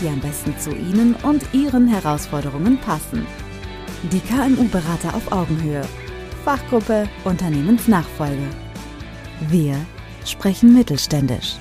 die 0.00 0.08
am 0.08 0.20
besten 0.20 0.56
zu 0.58 0.70
Ihnen 0.70 1.14
und 1.22 1.42
Ihren 1.52 1.88
Herausforderungen 1.88 2.78
passen. 2.78 3.26
Die 4.12 4.20
KMU-Berater 4.20 5.14
auf 5.14 5.32
Augenhöhe. 5.32 5.82
Fachgruppe 6.44 7.08
Unternehmensnachfolge. 7.24 8.48
Wir 9.48 9.76
sprechen 10.24 10.72
mittelständisch. 10.72 11.56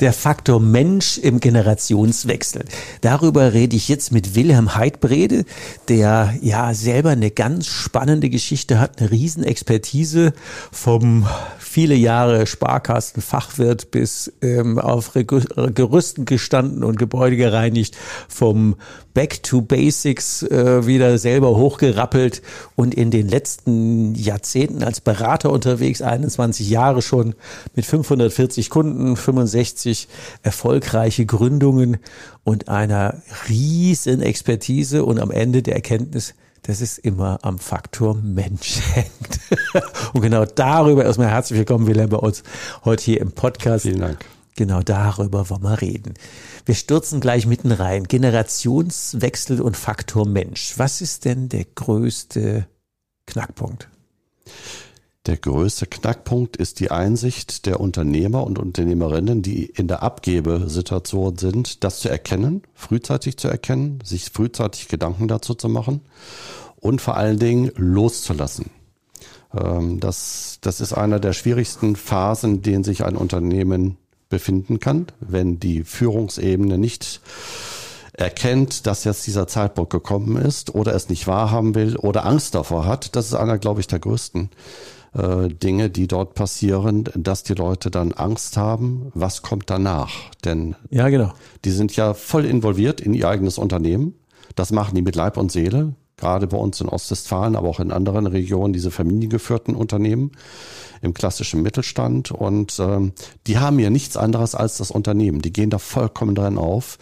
Der 0.00 0.14
Faktor 0.14 0.60
Mensch 0.60 1.18
im 1.18 1.40
Generationswechsel. 1.40 2.64
Darüber 3.02 3.52
rede 3.52 3.76
ich 3.76 3.88
jetzt 3.88 4.12
mit 4.12 4.34
Wilhelm 4.34 4.74
Heidbrede, 4.74 5.44
der 5.88 6.34
ja 6.40 6.72
selber 6.72 7.10
eine 7.10 7.30
ganz 7.30 7.66
spannende 7.66 8.30
Geschichte 8.30 8.80
hat, 8.80 8.98
eine 8.98 9.10
Riesenexpertise 9.10 10.32
vom 10.72 11.26
viele 11.58 11.94
Jahre 11.94 12.46
Sparkassenfachwirt 12.46 13.90
bis 13.90 14.32
ähm, 14.40 14.78
auf 14.78 15.12
Gerüsten 15.12 16.24
gestanden 16.24 16.82
und 16.82 16.98
Gebäude 16.98 17.36
gereinigt, 17.36 17.94
vom 18.26 18.76
Back 19.12 19.42
to 19.42 19.60
Basics 19.60 20.42
äh, 20.44 20.86
wieder 20.86 21.18
selber 21.18 21.56
hochgerappelt 21.56 22.42
und 22.74 22.94
in 22.94 23.10
den 23.10 23.28
letzten 23.28 24.14
Jahrzehnten 24.14 24.82
als 24.82 25.00
Berater 25.00 25.50
unterwegs, 25.50 26.00
21 26.00 26.70
Jahre 26.70 27.02
schon 27.02 27.34
mit 27.74 27.84
540 27.84 28.70
Kunden, 28.70 29.16
65 29.16 29.89
erfolgreiche 30.42 31.26
Gründungen 31.26 31.98
und 32.44 32.68
einer 32.68 33.22
riesen 33.48 34.22
Expertise 34.22 35.04
und 35.04 35.18
am 35.18 35.30
Ende 35.30 35.62
der 35.62 35.74
Erkenntnis, 35.74 36.34
dass 36.62 36.80
es 36.80 36.98
immer 36.98 37.38
am 37.42 37.58
Faktor 37.58 38.14
Mensch 38.14 38.80
hängt. 38.94 39.40
Und 40.12 40.22
genau 40.22 40.44
darüber 40.44 41.04
erstmal 41.04 41.28
herzlich 41.28 41.58
willkommen, 41.58 41.86
Wilhelm, 41.86 42.10
bei 42.10 42.18
uns 42.18 42.42
heute 42.84 43.04
hier 43.04 43.20
im 43.20 43.32
Podcast. 43.32 43.82
Vielen 43.82 44.00
Dank. 44.00 44.18
Genau 44.56 44.82
darüber 44.82 45.48
wollen 45.48 45.62
wir 45.62 45.80
reden. 45.80 46.14
Wir 46.66 46.74
stürzen 46.74 47.20
gleich 47.20 47.46
mitten 47.46 47.72
rein. 47.72 48.04
Generationswechsel 48.04 49.60
und 49.60 49.76
Faktor 49.76 50.26
Mensch. 50.26 50.74
Was 50.76 51.00
ist 51.00 51.24
denn 51.24 51.48
der 51.48 51.64
größte 51.64 52.66
Knackpunkt? 53.26 53.88
Der 55.26 55.36
größte 55.36 55.86
Knackpunkt 55.86 56.56
ist 56.56 56.80
die 56.80 56.90
Einsicht 56.90 57.66
der 57.66 57.78
Unternehmer 57.78 58.42
und 58.44 58.58
Unternehmerinnen, 58.58 59.42
die 59.42 59.66
in 59.66 59.86
der 59.86 60.02
Abgebesituation 60.02 61.36
sind, 61.36 61.84
das 61.84 62.00
zu 62.00 62.08
erkennen, 62.08 62.62
frühzeitig 62.72 63.36
zu 63.36 63.48
erkennen, 63.48 63.98
sich 64.02 64.30
frühzeitig 64.30 64.88
Gedanken 64.88 65.28
dazu 65.28 65.54
zu 65.54 65.68
machen 65.68 66.00
und 66.76 67.02
vor 67.02 67.18
allen 67.18 67.38
Dingen 67.38 67.70
loszulassen. 67.76 68.70
Ähm, 69.54 70.00
das, 70.00 70.56
das 70.62 70.80
ist 70.80 70.94
einer 70.94 71.20
der 71.20 71.34
schwierigsten 71.34 71.96
Phasen, 71.96 72.56
in 72.56 72.62
denen 72.62 72.84
sich 72.84 73.04
ein 73.04 73.16
Unternehmen 73.16 73.98
befinden 74.30 74.80
kann, 74.80 75.08
wenn 75.20 75.60
die 75.60 75.84
Führungsebene 75.84 76.78
nicht 76.78 77.20
erkennt, 78.14 78.86
dass 78.86 79.04
jetzt 79.04 79.26
dieser 79.26 79.46
Zeitpunkt 79.46 79.90
gekommen 79.90 80.36
ist 80.36 80.74
oder 80.74 80.94
es 80.94 81.10
nicht 81.10 81.26
wahrhaben 81.26 81.74
will 81.74 81.96
oder 81.96 82.24
Angst 82.24 82.54
davor 82.54 82.86
hat. 82.86 83.16
Das 83.16 83.26
ist 83.26 83.34
einer, 83.34 83.58
glaube 83.58 83.80
ich, 83.80 83.86
der 83.86 83.98
größten 83.98 84.50
äh, 85.12 85.48
Dinge, 85.48 85.90
die 85.90 86.06
dort 86.06 86.34
passieren, 86.34 87.04
dass 87.14 87.42
die 87.42 87.54
Leute 87.54 87.90
dann 87.90 88.12
Angst 88.12 88.56
haben, 88.56 89.10
was 89.14 89.42
kommt 89.42 89.70
danach? 89.70 90.10
Denn 90.44 90.76
ja, 90.90 91.08
genau. 91.08 91.32
die 91.64 91.70
sind 91.70 91.96
ja 91.96 92.14
voll 92.14 92.44
involviert 92.44 93.00
in 93.00 93.14
ihr 93.14 93.28
eigenes 93.28 93.58
Unternehmen. 93.58 94.14
Das 94.54 94.72
machen 94.72 94.94
die 94.94 95.02
mit 95.02 95.16
Leib 95.16 95.36
und 95.36 95.50
Seele, 95.50 95.94
gerade 96.16 96.46
bei 96.46 96.56
uns 96.56 96.80
in 96.80 96.88
Ostwestfalen, 96.88 97.56
aber 97.56 97.68
auch 97.68 97.80
in 97.80 97.92
anderen 97.92 98.26
Regionen, 98.26 98.72
diese 98.72 98.90
familiengeführten 98.90 99.74
Unternehmen 99.74 100.32
im 101.02 101.14
klassischen 101.14 101.62
Mittelstand. 101.62 102.30
Und 102.30 102.78
ähm, 102.78 103.12
die 103.46 103.58
haben 103.58 103.78
ja 103.78 103.90
nichts 103.90 104.16
anderes 104.16 104.54
als 104.54 104.76
das 104.76 104.90
Unternehmen. 104.90 105.40
Die 105.40 105.52
gehen 105.52 105.70
da 105.70 105.78
vollkommen 105.78 106.34
drin 106.34 106.58
auf. 106.58 106.98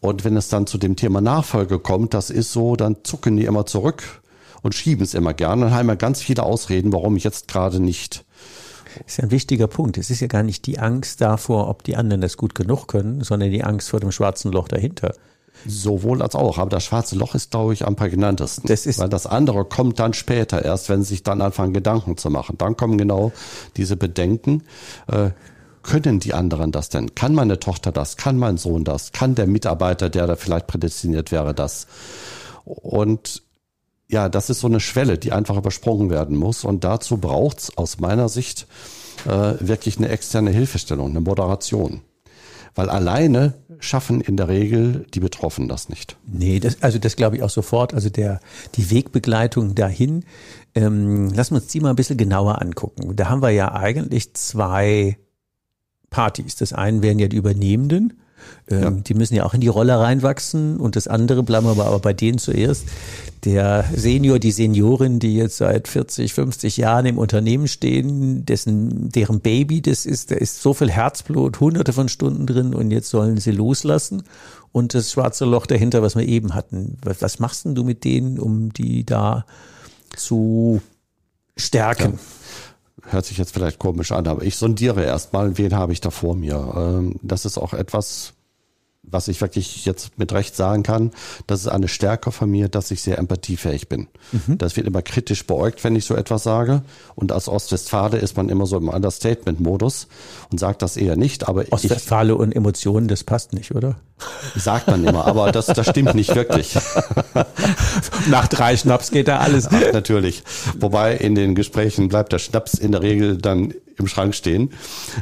Und 0.00 0.24
wenn 0.24 0.36
es 0.36 0.48
dann 0.48 0.66
zu 0.66 0.78
dem 0.78 0.96
Thema 0.96 1.20
Nachfolge 1.20 1.78
kommt, 1.78 2.14
das 2.14 2.30
ist 2.30 2.52
so, 2.52 2.76
dann 2.76 2.98
zucken 3.02 3.36
die 3.36 3.44
immer 3.44 3.66
zurück 3.66 4.22
und 4.66 4.74
schieben 4.74 5.04
es 5.04 5.14
immer 5.14 5.32
gern. 5.32 5.60
Dann 5.60 5.70
haben 5.72 5.86
wir 5.86 5.96
ganz 5.96 6.20
viele 6.20 6.42
Ausreden, 6.42 6.92
warum 6.92 7.16
ich 7.16 7.24
jetzt 7.24 7.48
gerade 7.48 7.80
nicht. 7.80 8.24
Das 8.98 9.12
ist 9.12 9.16
ja 9.18 9.24
ein 9.24 9.30
wichtiger 9.30 9.68
Punkt. 9.68 9.96
Es 9.96 10.10
ist 10.10 10.20
ja 10.20 10.26
gar 10.26 10.42
nicht 10.42 10.66
die 10.66 10.78
Angst 10.78 11.20
davor, 11.20 11.68
ob 11.68 11.84
die 11.84 11.96
anderen 11.96 12.20
das 12.20 12.36
gut 12.36 12.54
genug 12.54 12.88
können, 12.88 13.22
sondern 13.22 13.50
die 13.50 13.62
Angst 13.62 13.90
vor 13.90 14.00
dem 14.00 14.10
schwarzen 14.10 14.52
Loch 14.52 14.68
dahinter. 14.68 15.14
Sowohl 15.66 16.20
als 16.20 16.34
auch. 16.34 16.58
Aber 16.58 16.70
das 16.70 16.84
schwarze 16.84 17.16
Loch 17.16 17.34
ist, 17.34 17.50
glaube 17.50 17.72
ich, 17.72 17.86
am 17.86 17.96
prägnantesten. 17.96 18.64
Das 18.66 18.86
ist 18.86 18.98
Weil 18.98 19.08
das 19.08 19.26
andere 19.26 19.64
kommt 19.64 19.98
dann 19.98 20.12
später 20.12 20.64
erst, 20.64 20.88
wenn 20.88 21.02
sie 21.02 21.10
sich 21.10 21.22
dann 21.22 21.40
anfangen, 21.40 21.72
Gedanken 21.72 22.16
zu 22.16 22.30
machen. 22.30 22.58
Dann 22.58 22.76
kommen 22.76 22.98
genau 22.98 23.32
diese 23.76 23.96
Bedenken. 23.96 24.64
Äh, 25.06 25.30
können 25.82 26.18
die 26.18 26.34
anderen 26.34 26.72
das 26.72 26.88
denn? 26.88 27.14
Kann 27.14 27.34
meine 27.34 27.60
Tochter 27.60 27.92
das? 27.92 28.16
Kann 28.16 28.38
mein 28.38 28.56
Sohn 28.56 28.82
das? 28.82 29.12
Kann 29.12 29.36
der 29.36 29.46
Mitarbeiter, 29.46 30.10
der 30.10 30.26
da 30.26 30.34
vielleicht 30.34 30.66
prädestiniert 30.66 31.30
wäre, 31.30 31.54
das? 31.54 31.86
Und 32.64 33.45
ja, 34.08 34.28
das 34.28 34.50
ist 34.50 34.60
so 34.60 34.66
eine 34.66 34.80
Schwelle, 34.80 35.18
die 35.18 35.32
einfach 35.32 35.56
übersprungen 35.56 36.10
werden 36.10 36.36
muss. 36.36 36.64
Und 36.64 36.84
dazu 36.84 37.18
braucht 37.18 37.58
es 37.58 37.76
aus 37.76 37.98
meiner 37.98 38.28
Sicht 38.28 38.66
äh, 39.24 39.54
wirklich 39.60 39.98
eine 39.98 40.08
externe 40.08 40.50
Hilfestellung, 40.50 41.10
eine 41.10 41.20
Moderation. 41.20 42.02
Weil 42.74 42.90
alleine 42.90 43.54
schaffen 43.78 44.20
in 44.20 44.36
der 44.36 44.48
Regel 44.48 45.06
die 45.14 45.20
Betroffenen 45.20 45.68
das 45.68 45.88
nicht. 45.88 46.16
Nee, 46.26 46.60
das, 46.60 46.82
also 46.82 46.98
das 46.98 47.16
glaube 47.16 47.36
ich 47.36 47.42
auch 47.42 47.50
sofort. 47.50 47.94
Also 47.94 48.10
der, 48.10 48.40
die 48.74 48.90
Wegbegleitung 48.90 49.74
dahin, 49.74 50.24
ähm, 50.74 51.30
lassen 51.30 51.54
wir 51.54 51.62
uns 51.62 51.72
die 51.72 51.80
mal 51.80 51.90
ein 51.90 51.96
bisschen 51.96 52.18
genauer 52.18 52.60
angucken. 52.62 53.16
Da 53.16 53.28
haben 53.28 53.42
wir 53.42 53.50
ja 53.50 53.72
eigentlich 53.74 54.34
zwei 54.34 55.16
Partys. 56.10 56.56
Das 56.56 56.72
eine 56.72 57.02
wären 57.02 57.18
ja 57.18 57.28
die 57.28 57.36
Übernehmenden 57.36 58.20
ähm, 58.68 58.82
ja. 58.82 58.90
Die 58.90 59.14
müssen 59.14 59.34
ja 59.34 59.44
auch 59.44 59.54
in 59.54 59.60
die 59.60 59.68
Rolle 59.68 59.98
reinwachsen 59.98 60.78
und 60.78 60.96
das 60.96 61.06
andere 61.06 61.42
bleiben 61.42 61.66
wir 61.66 61.84
aber 61.84 61.98
bei 61.98 62.12
denen 62.12 62.38
zuerst. 62.38 62.84
Der 63.44 63.84
Senior, 63.94 64.38
die 64.38 64.50
Seniorin, 64.50 65.20
die 65.20 65.36
jetzt 65.36 65.58
seit 65.58 65.86
40, 65.86 66.34
50 66.34 66.76
Jahren 66.76 67.06
im 67.06 67.18
Unternehmen 67.18 67.68
stehen, 67.68 68.44
dessen, 68.44 69.10
deren 69.10 69.40
Baby 69.40 69.82
das 69.82 70.04
ist, 70.04 70.32
da 70.32 70.34
ist 70.34 70.62
so 70.62 70.74
viel 70.74 70.90
Herzblut, 70.90 71.60
hunderte 71.60 71.92
von 71.92 72.08
Stunden 72.08 72.46
drin 72.46 72.74
und 72.74 72.90
jetzt 72.90 73.10
sollen 73.10 73.36
sie 73.38 73.52
loslassen. 73.52 74.24
Und 74.72 74.94
das 74.94 75.12
schwarze 75.12 75.44
Loch 75.44 75.66
dahinter, 75.66 76.02
was 76.02 76.16
wir 76.16 76.26
eben 76.26 76.54
hatten. 76.54 76.98
Was, 77.02 77.22
was 77.22 77.38
machst 77.38 77.64
denn 77.64 77.74
du 77.74 77.84
mit 77.84 78.04
denen, 78.04 78.38
um 78.38 78.72
die 78.72 79.06
da 79.06 79.46
zu 80.16 80.82
stärken? 81.56 82.14
Ja 82.14 82.18
hört 83.08 83.24
sich 83.24 83.38
jetzt 83.38 83.52
vielleicht 83.52 83.78
komisch 83.78 84.12
an, 84.12 84.26
aber 84.26 84.42
ich 84.42 84.56
sondiere 84.56 85.04
erstmal, 85.04 85.58
wen 85.58 85.74
habe 85.74 85.92
ich 85.92 86.00
da 86.00 86.10
vor 86.10 86.34
mir. 86.34 86.72
Ähm, 86.76 87.16
das 87.22 87.44
ist 87.44 87.58
auch 87.58 87.72
etwas, 87.72 88.34
was 89.10 89.28
ich 89.28 89.40
wirklich 89.40 89.84
jetzt 89.84 90.18
mit 90.18 90.32
Recht 90.32 90.56
sagen 90.56 90.82
kann, 90.82 91.12
das 91.46 91.60
ist 91.60 91.68
eine 91.68 91.88
Stärke 91.88 92.32
von 92.32 92.50
mir, 92.50 92.68
dass 92.68 92.90
ich 92.90 93.02
sehr 93.02 93.18
empathiefähig 93.18 93.88
bin. 93.88 94.08
Mhm. 94.32 94.58
Das 94.58 94.76
wird 94.76 94.86
immer 94.86 95.02
kritisch 95.02 95.46
beäugt, 95.46 95.84
wenn 95.84 95.96
ich 95.96 96.04
so 96.04 96.14
etwas 96.14 96.42
sage. 96.42 96.82
Und 97.14 97.32
als 97.32 97.48
Ostwestfale 97.48 98.18
ist 98.18 98.36
man 98.36 98.48
immer 98.48 98.66
so 98.66 98.76
im 98.76 98.88
Understatement-Modus 98.88 100.08
und 100.50 100.58
sagt 100.58 100.82
das 100.82 100.96
eher 100.96 101.16
nicht. 101.16 101.48
Aber 101.48 101.64
Ostwestfale 101.70 102.32
ich, 102.32 102.38
und 102.38 102.52
Emotionen, 102.52 103.08
das 103.08 103.24
passt 103.24 103.52
nicht, 103.52 103.74
oder? 103.74 103.96
Sagt 104.56 104.88
man 104.88 105.04
immer, 105.04 105.26
aber 105.26 105.52
das, 105.52 105.66
das 105.66 105.88
stimmt 105.88 106.14
nicht 106.14 106.34
wirklich. 106.34 106.76
Nach 108.30 108.48
drei 108.48 108.76
Schnaps 108.76 109.10
geht 109.10 109.28
da 109.28 109.38
alles. 109.38 109.68
Ach, 109.70 109.92
natürlich. 109.92 110.42
Wobei 110.78 111.16
in 111.16 111.34
den 111.34 111.54
Gesprächen 111.54 112.08
bleibt 112.08 112.32
der 112.32 112.38
Schnaps 112.38 112.74
in 112.74 112.92
der 112.92 113.02
Regel 113.02 113.36
dann 113.36 113.74
im 113.98 114.06
Schrank 114.06 114.34
stehen. 114.34 114.70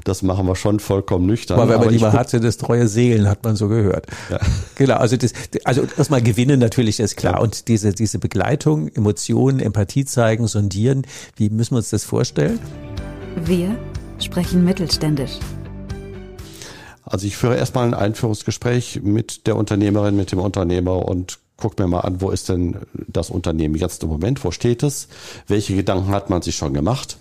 Das 0.05 0.23
machen 0.23 0.47
wir 0.47 0.57
schon 0.57 0.81
vollkommen 0.81 1.27
nüchtern. 1.27 1.59
Aber 1.59 1.71
wenn 1.73 1.81
man 1.81 1.91
lieber 1.91 2.13
hat, 2.13 2.31
sind 2.31 2.45
es 2.45 2.57
treue 2.57 2.89
Seelen, 2.89 3.29
hat 3.29 3.45
man 3.45 3.57
so 3.57 3.69
gehört. 3.69 4.07
Ja. 4.31 4.39
Genau, 4.77 4.97
also 4.97 5.17
das, 5.17 5.33
also 5.63 5.87
erstmal 5.97 6.21
gewinnen 6.21 6.59
natürlich, 6.59 6.99
ist 6.99 7.17
klar. 7.17 7.41
Und 7.41 7.69
diese, 7.69 7.93
diese 7.93 8.19
Begleitung, 8.19 8.89
Emotionen, 8.89 9.61
Empathie 9.61 10.05
zeigen, 10.05 10.49
sondieren, 10.49 11.07
wie 11.37 11.49
müssen 11.49 11.73
wir 11.73 11.79
uns 11.79 11.91
das 11.91 12.03
vorstellen? 12.05 12.59
Wir 13.45 13.77
sprechen 14.19 14.65
mittelständisch. 14.65 15.39
Also 17.05 17.27
ich 17.27 17.37
führe 17.37 17.57
erstmal 17.57 17.87
ein 17.87 17.95
Einführungsgespräch 17.95 19.01
mit 19.03 19.47
der 19.47 19.57
Unternehmerin, 19.57 20.17
mit 20.17 20.33
dem 20.33 20.39
Unternehmer 20.39 21.07
und 21.07 21.39
guck 21.65 21.79
mir 21.79 21.87
mal 21.87 22.01
an, 22.01 22.21
wo 22.21 22.31
ist 22.31 22.51
denn 22.51 22.77
das 23.09 23.31
Unternehmen 23.31 23.75
jetzt 23.75 24.03
im 24.03 24.11
Moment, 24.11 24.45
wo 24.45 24.51
steht 24.51 24.83
es, 24.83 25.09
welche 25.49 25.75
Gedanken 25.75 26.11
hat 26.11 26.29
man 26.29 26.43
sich 26.43 26.57
schon 26.57 26.75
gemacht, 26.75 27.17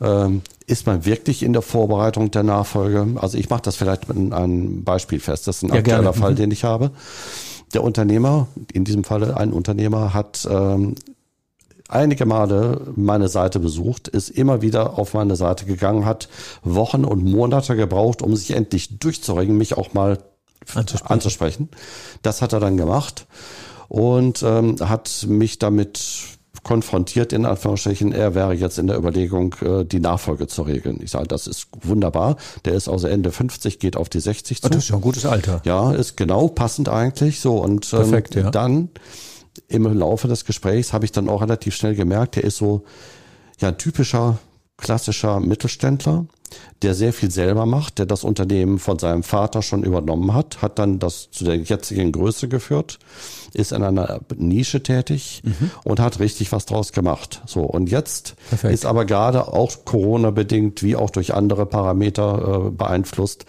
ähm, 0.00 0.40
ist 0.66 0.86
man 0.86 1.04
wirklich 1.04 1.42
in 1.42 1.52
der 1.52 1.60
Vorbereitung 1.60 2.30
der 2.30 2.42
Nachfolge? 2.42 3.06
Also 3.16 3.36
ich 3.36 3.50
mache 3.50 3.60
das 3.60 3.76
vielleicht 3.76 4.08
mit 4.08 4.32
einem 4.32 4.82
Beispiel 4.82 5.20
fest, 5.20 5.46
das 5.46 5.58
ist 5.58 5.64
ein 5.64 5.68
ja, 5.68 5.74
aktueller 5.74 6.00
gerne. 6.04 6.14
Fall, 6.14 6.30
mhm. 6.30 6.36
den 6.36 6.50
ich 6.52 6.64
habe. 6.64 6.90
der 7.74 7.84
Unternehmer, 7.84 8.48
in 8.72 8.84
diesem 8.84 9.04
Falle 9.04 9.36
ein 9.36 9.52
Unternehmer, 9.52 10.14
hat 10.14 10.48
ähm, 10.50 10.94
einige 11.90 12.24
Male 12.24 12.80
meine 12.96 13.28
Seite 13.28 13.60
besucht, 13.60 14.08
ist 14.08 14.30
immer 14.30 14.62
wieder 14.62 14.98
auf 14.98 15.12
meine 15.12 15.36
Seite 15.36 15.66
gegangen, 15.66 16.06
hat 16.06 16.30
Wochen 16.62 17.04
und 17.04 17.22
Monate 17.26 17.76
gebraucht, 17.76 18.22
um 18.22 18.36
sich 18.36 18.52
endlich 18.52 18.98
durchzuringen, 18.98 19.58
mich 19.58 19.76
auch 19.76 19.92
mal 19.92 20.18
anzusprechen. 20.74 21.12
anzusprechen. 21.12 21.68
Das 22.22 22.40
hat 22.40 22.54
er 22.54 22.60
dann 22.60 22.78
gemacht 22.78 23.26
und 23.92 24.42
ähm, 24.42 24.76
hat 24.80 25.26
mich 25.28 25.58
damit 25.58 26.38
konfrontiert, 26.62 27.34
in 27.34 27.44
Anführungsstrichen, 27.44 28.12
er 28.12 28.34
wäre 28.34 28.54
jetzt 28.54 28.78
in 28.78 28.86
der 28.86 28.96
Überlegung, 28.96 29.54
äh, 29.60 29.84
die 29.84 30.00
Nachfolge 30.00 30.46
zu 30.46 30.62
regeln. 30.62 31.00
Ich 31.02 31.10
sage, 31.10 31.28
das 31.28 31.46
ist 31.46 31.66
wunderbar. 31.82 32.36
Der 32.64 32.72
ist 32.72 32.88
also 32.88 33.06
Ende 33.06 33.30
50, 33.30 33.78
geht 33.78 33.98
auf 33.98 34.08
die 34.08 34.20
60 34.20 34.62
zu. 34.62 34.68
Das 34.70 34.78
ist 34.78 34.88
ja 34.88 34.94
ein 34.94 35.02
gutes 35.02 35.26
Alter. 35.26 35.60
Ja, 35.66 35.92
ist 35.92 36.16
genau 36.16 36.48
passend 36.48 36.88
eigentlich. 36.88 37.40
So 37.40 37.58
und 37.58 37.92
ähm, 37.92 37.98
Perfekt, 37.98 38.34
ja. 38.34 38.50
dann 38.50 38.88
im 39.68 39.84
Laufe 39.92 40.26
des 40.26 40.46
Gesprächs 40.46 40.94
habe 40.94 41.04
ich 41.04 41.12
dann 41.12 41.28
auch 41.28 41.42
relativ 41.42 41.74
schnell 41.74 41.94
gemerkt, 41.94 42.36
der 42.36 42.44
ist 42.44 42.56
so 42.56 42.84
ja 43.58 43.68
ein 43.68 43.76
typischer 43.76 44.38
klassischer 44.78 45.38
Mittelständler, 45.38 46.24
der 46.82 46.94
sehr 46.94 47.12
viel 47.12 47.30
selber 47.30 47.66
macht, 47.66 47.98
der 47.98 48.06
das 48.06 48.24
Unternehmen 48.24 48.78
von 48.78 48.98
seinem 48.98 49.22
Vater 49.22 49.62
schon 49.62 49.84
übernommen 49.84 50.34
hat, 50.34 50.62
hat 50.62 50.78
dann 50.78 50.98
das 50.98 51.30
zu 51.30 51.44
der 51.44 51.56
jetzigen 51.56 52.12
Größe 52.12 52.48
geführt, 52.48 52.98
ist 53.54 53.72
in 53.72 53.82
einer 53.82 54.20
Nische 54.36 54.82
tätig 54.82 55.42
mhm. 55.44 55.70
und 55.84 56.00
hat 56.00 56.20
richtig 56.20 56.52
was 56.52 56.66
draus 56.66 56.92
gemacht. 56.92 57.42
So 57.46 57.60
und 57.60 57.90
jetzt 57.90 58.34
Perfekt. 58.48 58.74
ist 58.74 58.86
aber 58.86 59.04
gerade 59.04 59.48
auch 59.48 59.84
Corona 59.84 60.30
bedingt 60.30 60.82
wie 60.82 60.96
auch 60.96 61.10
durch 61.10 61.34
andere 61.34 61.66
Parameter 61.66 62.66
äh, 62.66 62.70
beeinflusst 62.70 63.44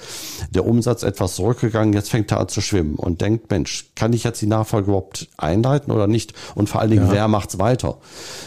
der 0.49 0.65
Umsatz 0.65 1.03
etwas 1.03 1.35
zurückgegangen. 1.35 1.93
Jetzt 1.93 2.09
fängt 2.09 2.31
er 2.31 2.39
an 2.39 2.49
zu 2.49 2.61
schwimmen 2.61 2.95
und 2.95 3.21
denkt, 3.21 3.49
Mensch, 3.49 3.87
kann 3.95 4.13
ich 4.13 4.23
jetzt 4.23 4.41
die 4.41 4.47
Nachfolge 4.47 4.87
überhaupt 4.87 5.29
einleiten 5.37 5.91
oder 5.91 6.07
nicht? 6.07 6.33
Und 6.55 6.69
vor 6.69 6.81
allen 6.81 6.91
Dingen, 6.91 7.07
ja. 7.07 7.11
wer 7.11 7.27
macht's 7.27 7.59
weiter? 7.59 7.97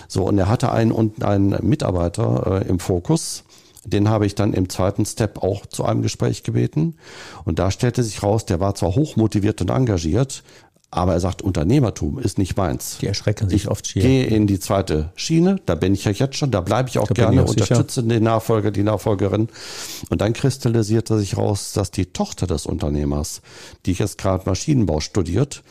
So 0.09 0.25
und 0.25 0.39
er 0.39 0.49
hatte 0.49 0.73
einen 0.73 0.93
und 0.93 1.25
einen 1.25 1.57
Mitarbeiter 1.63 2.63
äh, 2.63 2.69
im 2.69 2.79
Fokus 2.79 3.45
den 3.87 4.09
habe 4.09 4.27
ich 4.27 4.35
dann 4.35 4.53
im 4.53 4.69
zweiten 4.69 5.07
Step 5.07 5.43
auch 5.43 5.65
zu 5.65 5.85
einem 5.85 6.03
Gespräch 6.03 6.43
gebeten. 6.43 6.97
Und 7.45 7.59
da 7.59 7.71
stellte 7.71 8.03
sich 8.03 8.23
raus, 8.23 8.45
der 8.45 8.61
war 8.61 8.75
zwar 8.75 8.95
hochmotiviert 8.95 9.61
und 9.61 9.71
engagiert, 9.71 10.43
aber 10.91 11.15
er 11.15 11.21
sagt, 11.21 11.43
Unternehmertum 11.43 12.19
ist 12.19 12.39
nicht 12.39 12.57
meins. 12.57 12.99
Die 13.01 13.07
erschrecken 13.07 13.49
sich 13.49 13.65
ich 13.65 13.69
oft 13.69 13.87
hier. 13.87 14.03
gehe 14.03 14.27
in 14.27 14.47
die 14.47 14.61
zweite 14.61 15.11
Schiene, 15.17 15.61
da 15.67 15.75
bin 15.75 15.95
ich 15.95 16.05
ja 16.05 16.13
jetzt 16.13 16.37
schon, 16.37 16.51
da 16.51 16.61
bleibe 16.61 16.89
ich 16.89 16.99
auch 16.99 17.09
da 17.09 17.15
gerne, 17.15 17.45
auch 17.45 17.49
unterstütze 17.49 18.01
sicher. 18.01 18.09
den 18.09 18.23
Nachfolger, 18.23 18.71
die 18.71 18.83
Nachfolgerin. 18.83 19.49
Und 20.11 20.21
dann 20.21 20.33
kristallisierte 20.33 21.19
sich 21.19 21.37
raus, 21.37 21.73
dass 21.73 21.91
die 21.91 22.07
Tochter 22.07 22.47
des 22.47 22.67
Unternehmers, 22.67 23.43
die 23.85 23.93
jetzt 23.93 24.19
gerade 24.19 24.49
Maschinenbau 24.49 25.01
studiert, 25.01 25.63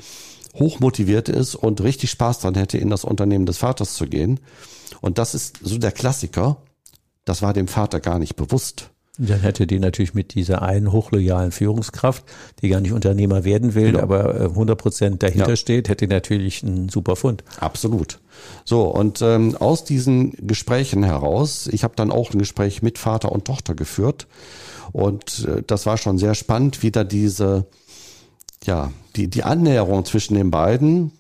hochmotiviert 0.56 1.30
ist 1.30 1.56
und 1.56 1.82
richtig 1.82 2.12
Spaß 2.12 2.40
dran 2.40 2.56
hätte, 2.56 2.78
in 2.78 2.90
das 2.90 3.04
Unternehmen 3.04 3.46
des 3.46 3.58
Vaters 3.58 3.96
zu 3.96 4.08
gehen. 4.08 4.40
Und 5.02 5.18
das 5.18 5.34
ist 5.34 5.60
so 5.62 5.78
der 5.78 5.92
Klassiker. 5.92 6.58
Das 7.24 7.42
war 7.42 7.54
dem 7.54 7.68
Vater 7.68 8.00
gar 8.00 8.20
nicht 8.20 8.36
bewusst. 8.36 8.92
Dann 9.18 9.40
hätte 9.40 9.66
die 9.66 9.80
natürlich 9.80 10.14
mit 10.14 10.34
dieser 10.34 10.62
einen 10.62 10.92
hochloyalen 10.92 11.52
Führungskraft, 11.52 12.24
die 12.62 12.70
gar 12.70 12.82
nicht 12.82 12.92
Unternehmer 12.92 13.46
werden 13.46 13.74
will, 13.74 13.94
genau. 13.94 14.04
aber 14.04 14.42
100 14.42 14.78
äh, 14.78 14.82
Prozent 14.82 15.24
dahinter 15.24 15.50
ja. 15.50 15.56
steht, 15.56 15.88
hätte 15.88 16.08
natürlich 16.08 16.64
einen 16.64 16.90
super 16.90 17.16
Fund. 17.16 17.44
Absolut. 17.60 18.20
So, 18.66 18.84
und 18.84 19.22
ähm, 19.22 19.56
aus 19.56 19.86
diesen 19.86 20.34
Gesprächen 20.46 21.04
heraus, 21.04 21.68
ich 21.72 21.84
habe 21.84 21.96
dann 21.96 22.12
auch 22.12 22.34
ein 22.34 22.40
Gespräch 22.40 22.82
mit 22.82 22.98
Vater 22.98 23.32
und 23.32 23.46
Tochter 23.46 23.74
geführt 23.74 24.28
und 24.92 25.46
äh, 25.48 25.64
das 25.66 25.86
war 25.86 25.98
schon 25.98 26.18
sehr 26.18 26.36
spannend, 26.36 26.84
wie 26.84 26.92
da 26.92 27.04
diese, 27.04 27.66
ja, 28.64 28.92
die, 29.16 29.30
die 29.30 29.44
Annäherung 29.44 30.04
zwischen 30.06 30.36
den 30.36 30.52
beiden, 30.52 31.14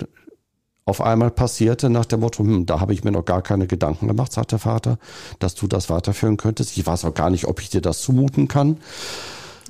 auf 0.86 1.02
einmal 1.02 1.32
passierte 1.32 1.90
nach 1.90 2.06
dem 2.06 2.20
Motto, 2.20 2.44
hm, 2.44 2.68
da 2.68 2.80
habe 2.80 2.94
ich 2.94 3.04
mir 3.04 3.12
noch 3.12 3.26
gar 3.26 3.42
keine 3.42 3.66
Gedanken 3.66 4.08
gemacht, 4.08 4.32
sagt 4.32 4.52
der 4.52 4.60
Vater, 4.60 5.00
dass 5.40 5.56
du 5.56 5.68
das 5.68 5.90
weiterführen 5.90 6.38
könntest. 6.38 6.78
Ich 6.78 6.86
weiß 6.86 7.06
auch 7.06 7.14
gar 7.14 7.32
nicht, 7.32 7.46
ob 7.46 7.60
ich 7.60 7.70
dir 7.72 7.82
das 7.82 8.02
zumuten 8.02 8.48
kann. 8.48 8.78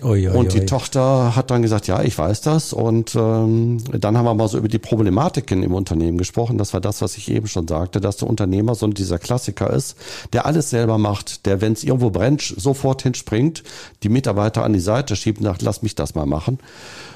Ui, 0.03 0.27
ui, 0.27 0.35
und 0.35 0.53
die 0.53 0.59
ui. 0.59 0.65
Tochter 0.65 1.35
hat 1.35 1.51
dann 1.51 1.61
gesagt, 1.61 1.87
ja, 1.87 2.01
ich 2.03 2.17
weiß 2.17 2.41
das. 2.41 2.73
Und 2.73 3.15
ähm, 3.15 3.77
dann 3.91 4.17
haben 4.17 4.25
wir 4.25 4.33
mal 4.33 4.47
so 4.47 4.57
über 4.57 4.67
die 4.67 4.79
Problematiken 4.79 5.63
im 5.63 5.73
Unternehmen 5.73 6.17
gesprochen. 6.17 6.57
Das 6.57 6.73
war 6.73 6.81
das, 6.81 7.01
was 7.01 7.17
ich 7.17 7.31
eben 7.31 7.47
schon 7.47 7.67
sagte, 7.67 8.01
dass 8.01 8.17
der 8.17 8.29
Unternehmer 8.29 8.75
so 8.75 8.87
dieser 8.87 9.19
Klassiker 9.19 9.69
ist, 9.69 9.95
der 10.33 10.45
alles 10.45 10.69
selber 10.69 10.97
macht, 10.97 11.45
der, 11.45 11.61
wenn 11.61 11.73
es 11.73 11.83
irgendwo 11.83 12.09
brennt, 12.09 12.41
sofort 12.41 13.03
hinspringt, 13.03 13.63
die 14.03 14.09
Mitarbeiter 14.09 14.63
an 14.63 14.73
die 14.73 14.79
Seite 14.79 15.15
schiebt 15.15 15.39
und 15.39 15.45
sagt, 15.45 15.61
lass 15.61 15.81
mich 15.81 15.95
das 15.95 16.13
mal 16.13 16.25
machen 16.25 16.59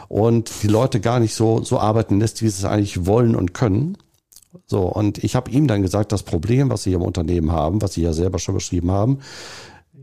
und 0.09 0.51
die 0.63 0.67
Leute 0.67 0.99
gar 0.99 1.19
nicht 1.19 1.35
so, 1.35 1.63
so 1.63 1.79
arbeiten 1.79 2.19
lässt, 2.19 2.41
wie 2.41 2.49
sie 2.49 2.59
es 2.59 2.65
eigentlich 2.65 3.05
wollen 3.05 3.35
und 3.35 3.53
können. 3.53 3.97
So, 4.65 4.81
und 4.83 5.23
ich 5.23 5.35
habe 5.35 5.51
ihm 5.51 5.67
dann 5.67 5.83
gesagt, 5.83 6.11
das 6.11 6.23
Problem, 6.23 6.69
was 6.69 6.83
Sie 6.83 6.93
im 6.93 7.03
Unternehmen 7.03 7.51
haben, 7.51 7.81
was 7.81 7.93
Sie 7.93 8.01
ja 8.01 8.13
selber 8.13 8.39
schon 8.39 8.55
beschrieben 8.55 8.91
haben, 8.91 9.19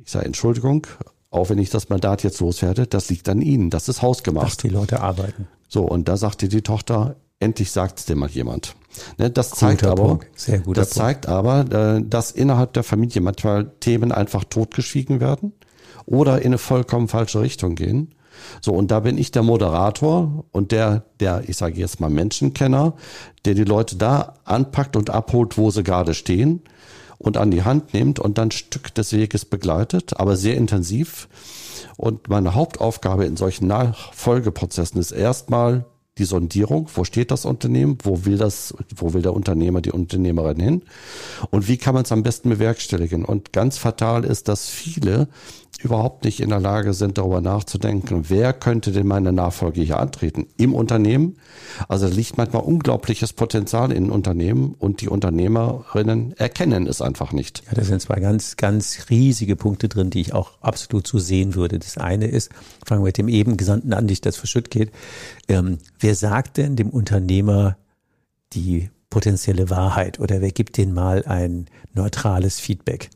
ich 0.05 0.12
sage 0.12 0.25
Entschuldigung, 0.25 0.87
auch 1.31 1.50
wenn 1.50 1.58
ich 1.58 1.70
das 1.70 1.88
Mandat 1.88 2.23
jetzt 2.23 2.40
loswerde, 2.40 2.87
das 2.87 3.11
liegt 3.11 3.28
an 3.28 3.43
Ihnen, 3.43 3.70
das 3.70 3.88
ist 3.88 4.02
hausgemacht. 4.02 4.46
Dass 4.46 4.56
die 4.58 4.69
Leute 4.69 5.00
arbeiten. 5.00 5.49
So, 5.69 5.82
und 5.82 6.08
da 6.08 6.17
sagte 6.17 6.49
die 6.49 6.62
Tochter, 6.62 7.17
endlich 7.40 7.70
sagt 7.70 7.99
es 7.99 8.06
dir 8.06 8.17
mal 8.17 8.28
jemand. 8.28 8.76
Ne, 9.19 9.31
das 9.31 9.50
zeigt 9.50 9.81
guter 9.82 9.93
aber, 9.93 10.20
Sehr 10.34 10.61
guter 10.61 10.81
das 10.81 10.90
Punkt. 10.90 10.99
zeigt 10.99 11.26
aber, 11.28 11.96
äh, 11.96 12.02
dass 12.02 12.31
innerhalb 12.31 12.73
der 12.73 12.82
Familie 12.82 13.20
manchmal 13.20 13.70
Themen 13.81 14.12
einfach 14.12 14.44
totgeschwiegen 14.44 15.20
werden 15.20 15.52
oder 16.06 16.38
in 16.40 16.46
eine 16.46 16.58
vollkommen 16.58 17.08
falsche 17.08 17.40
Richtung 17.40 17.75
gehen. 17.75 18.14
So, 18.61 18.73
und 18.73 18.90
da 18.90 19.00
bin 19.00 19.19
ich 19.19 19.31
der 19.31 19.43
Moderator 19.43 20.44
und 20.52 20.70
der, 20.73 21.05
der, 21.20 21.43
ich 21.46 21.56
sage 21.56 21.81
jetzt 21.81 22.00
mal 22.00 22.11
Menschenkenner, 22.11 22.94
der 23.44 23.55
die 23.55 23.64
Leute 23.64 23.96
da 23.96 24.34
anpackt 24.44 24.96
und 24.96 25.11
abholt, 25.11 25.58
wo 25.58 25.70
sie 25.70 25.82
gerade 25.82 26.14
stehen 26.14 26.62
und 27.19 27.37
an 27.37 27.51
die 27.51 27.65
Hand 27.65 27.95
nimmt 27.95 28.19
und 28.19 28.39
dann 28.39 28.51
Stück 28.51 28.95
des 28.95 29.13
Weges 29.13 29.45
begleitet, 29.45 30.19
aber 30.19 30.37
sehr 30.37 30.57
intensiv. 30.57 31.29
Und 31.97 32.29
meine 32.29 32.55
Hauptaufgabe 32.55 33.25
in 33.25 33.37
solchen 33.37 33.67
Nachfolgeprozessen 33.67 35.01
ist 35.01 35.13
erstmal 35.13 35.87
die 36.19 36.25
Sondierung, 36.25 36.89
wo 36.95 37.05
steht 37.05 37.31
das 37.31 37.45
Unternehmen, 37.45 37.99
wo 38.03 38.25
will 38.25 38.39
das, 38.39 38.75
wo 38.95 39.13
will 39.13 39.23
der 39.23 39.35
Unternehmer, 39.35 39.83
die 39.83 39.93
Unternehmerin 39.93 40.61
hin 40.61 40.83
und 41.51 41.69
wie 41.69 41.77
kann 41.77 41.95
man 41.95 42.05
es 42.05 42.13
am 42.13 42.23
besten 42.23 42.49
bewerkstelligen. 42.49 43.25
Und 43.25 43.53
ganz 43.53 43.77
fatal 43.77 44.25
ist, 44.25 44.49
dass 44.49 44.69
viele 44.69 45.29
überhaupt 45.82 46.25
nicht 46.25 46.40
in 46.40 46.49
der 46.50 46.61
Lage 46.61 46.94
sind, 46.94 47.19
darüber 47.19 47.40
nachzudenken, 47.40 48.25
wer 48.28 48.52
könnte 48.52 48.93
denn 48.93 49.06
meine 49.06 49.32
Nachfolge 49.32 49.82
hier 49.82 49.99
antreten 49.99 50.46
im 50.56 50.75
Unternehmen. 50.75 51.37
Also 51.88 52.06
liegt 52.06 52.38
manchmal 52.38 52.62
unglaubliches 52.62 53.32
Potenzial 53.32 53.93
in 53.93 54.11
Unternehmen 54.11 54.75
und 54.78 55.00
die 55.00 55.08
Unternehmerinnen 55.08 56.33
erkennen 56.37 56.87
es 56.87 57.02
einfach 57.02 57.33
nicht. 57.33 57.62
Ja, 57.66 57.75
da 57.75 57.85
sind 57.85 58.00
zwei 58.00 58.21
ganz, 58.21 58.56
ganz 58.56 59.06
riesige 59.11 59.56
Punkte 59.56 59.88
drin, 59.88 60.11
die 60.11 60.21
ich 60.21 60.33
auch 60.33 60.52
absolut 60.61 61.06
so 61.06 61.18
sehen 61.18 61.54
würde. 61.54 61.78
Das 61.78 61.99
eine 61.99 62.26
ist, 62.26 62.50
fangen 62.85 63.02
wir 63.02 63.06
mit 63.06 63.18
dem 63.18 63.28
eben 63.28 63.56
Gesandten 63.56 63.92
an, 63.92 64.06
nicht 64.06 64.26
das 64.26 64.37
verschütt 64.37 64.71
geht. 64.71 64.90
Ähm, 65.49 65.78
wer 66.00 66.14
sagt 66.14 66.56
denn 66.56 66.76
dem 66.76 66.90
Unternehmer 66.90 67.76
die 68.52 68.90
potenzielle 69.11 69.71
Wahrheit 69.71 70.21
oder 70.21 70.40
wer 70.40 70.50
gibt 70.50 70.76
den 70.76 70.92
mal 70.92 71.25
ein 71.25 71.66
neutrales 71.95 72.61
Feedback? 72.61 73.11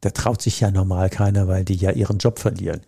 Da 0.00 0.10
traut 0.10 0.42
sich 0.42 0.60
ja 0.60 0.70
normal 0.70 1.10
keiner, 1.10 1.48
weil 1.48 1.64
die 1.64 1.76
ja 1.76 1.90
ihren 1.90 2.18
Job 2.18 2.38
verlieren. 2.38 2.80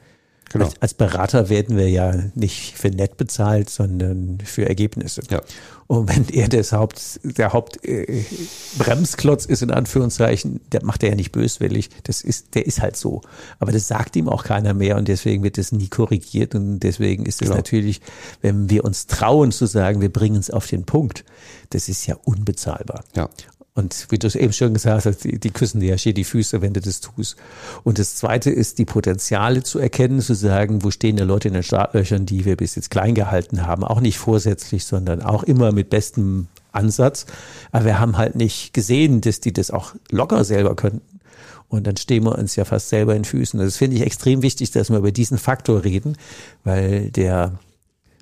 Genau. 0.52 0.66
Als, 0.66 0.82
als, 0.82 0.94
Berater 0.94 1.48
werden 1.48 1.76
wir 1.78 1.88
ja 1.88 2.14
nicht 2.34 2.76
für 2.76 2.90
nett 2.90 3.16
bezahlt, 3.16 3.70
sondern 3.70 4.38
für 4.44 4.68
Ergebnisse. 4.68 5.22
Ja. 5.30 5.40
Und 5.86 6.08
wenn 6.08 6.28
er 6.28 6.48
das 6.48 6.72
Haupt, 6.72 7.20
der 7.22 7.52
Hauptbremsklotz 7.52 9.46
äh, 9.46 9.52
ist, 9.52 9.62
in 9.62 9.70
Anführungszeichen, 9.70 10.60
der 10.70 10.84
macht 10.84 11.02
er 11.02 11.10
ja 11.10 11.14
nicht 11.14 11.32
böswillig. 11.32 11.88
Das 12.04 12.20
ist, 12.20 12.54
der 12.54 12.66
ist 12.66 12.82
halt 12.82 12.96
so. 12.96 13.22
Aber 13.60 13.72
das 13.72 13.88
sagt 13.88 14.14
ihm 14.16 14.28
auch 14.28 14.44
keiner 14.44 14.74
mehr 14.74 14.96
und 14.96 15.08
deswegen 15.08 15.42
wird 15.42 15.56
das 15.56 15.72
nie 15.72 15.88
korrigiert. 15.88 16.54
Und 16.54 16.80
deswegen 16.80 17.24
ist 17.24 17.40
es 17.40 17.48
genau. 17.48 17.56
natürlich, 17.56 18.02
wenn 18.42 18.68
wir 18.68 18.84
uns 18.84 19.06
trauen 19.06 19.52
zu 19.52 19.66
sagen, 19.66 20.02
wir 20.02 20.12
bringen 20.12 20.38
es 20.38 20.50
auf 20.50 20.66
den 20.66 20.84
Punkt, 20.84 21.24
das 21.70 21.88
ist 21.88 22.06
ja 22.06 22.16
unbezahlbar. 22.24 23.04
Ja. 23.14 23.30
Und 23.74 24.08
wie 24.10 24.18
du 24.18 24.26
es 24.26 24.34
eben 24.34 24.52
schon 24.52 24.74
gesagt 24.74 25.06
hast, 25.06 25.24
die, 25.24 25.38
die 25.38 25.50
küssen 25.50 25.80
dir 25.80 25.90
ja 25.90 25.98
schier 25.98 26.12
die 26.12 26.24
Füße, 26.24 26.60
wenn 26.60 26.74
du 26.74 26.80
das 26.80 27.00
tust. 27.00 27.36
Und 27.84 27.98
das 27.98 28.16
Zweite 28.16 28.50
ist, 28.50 28.78
die 28.78 28.84
Potenziale 28.84 29.62
zu 29.62 29.78
erkennen, 29.78 30.20
zu 30.20 30.34
sagen, 30.34 30.84
wo 30.84 30.90
stehen 30.90 31.16
die 31.16 31.22
Leute 31.22 31.48
in 31.48 31.54
den 31.54 31.62
Startlöchern, 31.62 32.26
die 32.26 32.44
wir 32.44 32.56
bis 32.56 32.74
jetzt 32.74 32.90
klein 32.90 33.14
gehalten 33.14 33.66
haben. 33.66 33.82
Auch 33.82 34.00
nicht 34.00 34.18
vorsätzlich, 34.18 34.84
sondern 34.84 35.22
auch 35.22 35.42
immer 35.42 35.72
mit 35.72 35.88
bestem 35.88 36.48
Ansatz. 36.72 37.24
Aber 37.70 37.86
wir 37.86 37.98
haben 37.98 38.18
halt 38.18 38.34
nicht 38.34 38.74
gesehen, 38.74 39.22
dass 39.22 39.40
die 39.40 39.54
das 39.54 39.70
auch 39.70 39.94
locker 40.10 40.44
selber 40.44 40.76
könnten. 40.76 41.20
Und 41.68 41.86
dann 41.86 41.96
stehen 41.96 42.24
wir 42.24 42.38
uns 42.38 42.54
ja 42.56 42.66
fast 42.66 42.90
selber 42.90 43.16
in 43.16 43.24
Füßen. 43.24 43.58
Das 43.58 43.78
finde 43.78 43.96
ich 43.96 44.02
extrem 44.02 44.42
wichtig, 44.42 44.70
dass 44.72 44.90
wir 44.90 44.98
über 44.98 45.12
diesen 45.12 45.38
Faktor 45.38 45.84
reden, 45.84 46.18
weil 46.64 47.10
der 47.10 47.58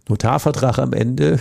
Notarvertrag 0.08 0.78
am 0.78 0.92
Ende 0.92 1.40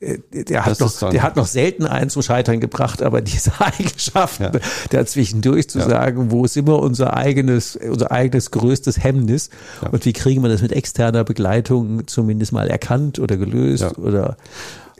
der 0.00 0.66
hat, 0.66 0.78
noch, 0.80 1.10
der 1.10 1.22
hat 1.22 1.36
noch 1.36 1.46
selten 1.46 1.86
einen 1.86 2.10
zum 2.10 2.20
Scheitern 2.20 2.60
gebracht, 2.60 3.02
aber 3.02 3.20
diese 3.22 3.52
Eigenschaften, 3.60 4.44
ja. 4.44 4.52
da 4.90 5.06
zwischendurch 5.06 5.70
zu 5.70 5.78
ja. 5.78 5.88
sagen, 5.88 6.30
wo 6.30 6.44
ist 6.44 6.56
immer 6.56 6.78
unser 6.80 7.16
eigenes, 7.16 7.76
unser 7.76 8.12
eigenes 8.12 8.50
größtes 8.50 9.02
Hemmnis 9.02 9.48
ja. 9.82 9.88
und 9.88 10.04
wie 10.04 10.12
kriegen 10.12 10.42
wir 10.42 10.50
das 10.50 10.60
mit 10.60 10.72
externer 10.72 11.24
Begleitung 11.24 12.06
zumindest 12.06 12.52
mal 12.52 12.68
erkannt 12.68 13.18
oder 13.18 13.38
gelöst 13.38 13.98
oder 13.98 14.36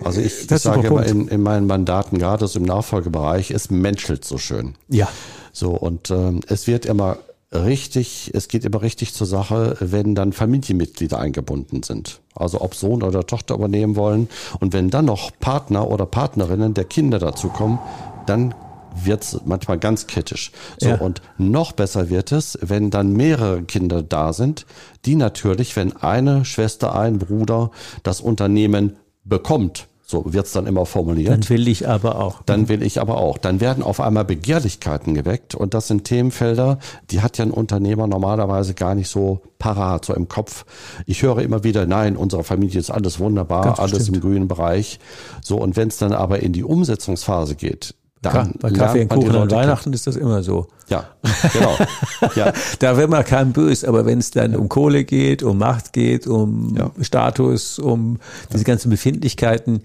Also 0.03 0.21
ich, 0.21 0.51
ich 0.51 0.59
sage 0.59 0.87
immer 0.87 1.05
in, 1.05 1.29
in 1.29 1.43
meinen 1.43 1.67
Mandaten, 1.67 2.19
gerade 2.19 2.49
im 2.55 2.63
Nachfolgebereich, 2.63 3.51
es 3.51 3.71
menschelt 3.71 4.25
so 4.25 4.39
schön. 4.39 4.77
Ja. 4.89 5.09
So, 5.53 5.73
und 5.73 6.11
ähm, 6.11 6.41
es 6.49 6.67
wird 6.67 6.87
immer 6.87 7.19
richtig, 7.53 8.31
es 8.35 8.49
geht 8.49 8.65
immer 8.65 8.83
richtig 8.83 9.15
zur 9.15 9.27
Sache, 9.27 9.77
wenn 9.81 10.15
dann 10.15 10.33
Familienmitglieder 10.33 11.19
eingebunden 11.19 11.83
sind. 11.83 12.21
Also 12.35 12.61
ob 12.61 12.75
Sohn 12.75 13.03
oder 13.03 13.27
Tochter 13.27 13.55
übernehmen 13.55 13.97
wollen. 13.97 14.29
Und 14.61 14.73
wenn 14.73 14.91
dann 14.91 15.05
noch 15.07 15.31
Partner 15.41 15.89
oder 15.89 16.07
Partnerinnen 16.07 16.75
der 16.75 16.85
Kinder 16.85 17.19
dazukommen, 17.19 17.79
dann 18.27 18.55
wird's 19.05 19.39
manchmal 19.45 19.79
ganz 19.79 20.07
kritisch. 20.07 20.53
So, 20.79 20.89
Ja. 20.89 20.97
und 20.97 21.21
noch 21.39 21.73
besser 21.73 22.09
wird 22.09 22.33
es, 22.33 22.59
wenn 22.63 22.91
dann 22.91 23.13
mehrere 23.13 23.63
Kinder 23.63 24.03
da 24.03 24.33
sind, 24.33 24.67
die 25.05 25.17
natürlich, 25.17 25.77
wenn 25.77 25.95
eine 25.97 26.45
Schwester, 26.45 26.99
ein 26.99 27.19
Bruder 27.19 27.71
das 28.03 28.21
Unternehmen 28.21 28.97
bekommt, 29.25 29.87
so 30.09 30.23
wird's 30.33 30.53
dann 30.53 30.69
immer 30.69 30.87
formuliert, 30.87 31.33
Dann 31.33 31.49
will 31.49 31.67
ich 31.67 31.89
aber 31.89 32.21
auch. 32.21 32.43
dann 32.47 32.69
will 32.69 32.85
ich 32.85 33.01
aber 33.01 33.19
auch. 33.19 33.39
Dann 33.39 33.61
werden 33.61 33.83
auf 33.83 34.01
einmal 34.01 34.25
Begehrlichkeiten 34.25 35.15
geweckt 35.15 35.57
und 35.57 35.75
das 35.75 35.89
sind 35.89 36.05
Themenfelder, 36.05 36.79
die 37.11 37.23
hat 37.23 37.39
ja 37.39 37.45
ein 37.45 37.51
Unternehmer 37.51 38.07
normalerweise 38.07 38.75
gar 38.75 38.95
nicht 38.95 39.09
so 39.09 39.41
parat, 39.59 40.05
so 40.05 40.15
im 40.15 40.29
Kopf. 40.29 40.65
Ich 41.07 41.23
höre 41.23 41.39
immer 41.43 41.65
wieder, 41.65 41.87
nein, 41.87 42.17
unsere 42.17 42.45
Familie 42.45 42.79
ist 42.79 42.91
alles 42.91 43.19
wunderbar, 43.19 43.65
Ganz 43.65 43.81
alles 43.81 43.99
bestimmt. 43.99 44.17
im 44.19 44.23
grünen 44.23 44.49
Bereich. 44.49 45.01
So, 45.43 45.57
und 45.57 45.75
wenn 45.77 45.89
es 45.89 45.99
dann 45.99 46.13
aber 46.13 46.39
in 46.41 46.53
die 46.53 46.63
Umsetzungsphase 46.63 47.57
geht, 47.57 47.95
dann 48.23 48.55
Bei 48.61 48.71
Kaffee 48.71 49.03
und 49.03 49.09
Kuchen 49.09 49.29
an 49.31 49.35
Leute 49.43 49.55
Weihnachten 49.57 49.93
ist 49.93 50.07
das 50.07 50.17
immer 50.17 50.43
so. 50.43 50.67
Ja, 50.89 51.07
genau. 51.53 51.77
ja, 52.35 52.53
Da 52.79 52.97
wird 52.97 53.11
man 53.11 53.25
keinem 53.25 53.53
böse, 53.53 53.87
aber 53.87 54.07
wenn 54.07 54.19
es 54.19 54.31
dann 54.31 54.57
um 54.57 54.69
Kohle 54.69 55.05
geht, 55.05 55.43
um 55.43 55.59
Macht 55.59 55.93
geht, 55.93 56.27
um 56.27 56.75
Ja. 56.77 56.91
Status, 57.01 57.79
um 57.79 58.19
diese 58.53 58.65
ganzen 58.65 58.91
Befindlichkeiten, 58.91 59.83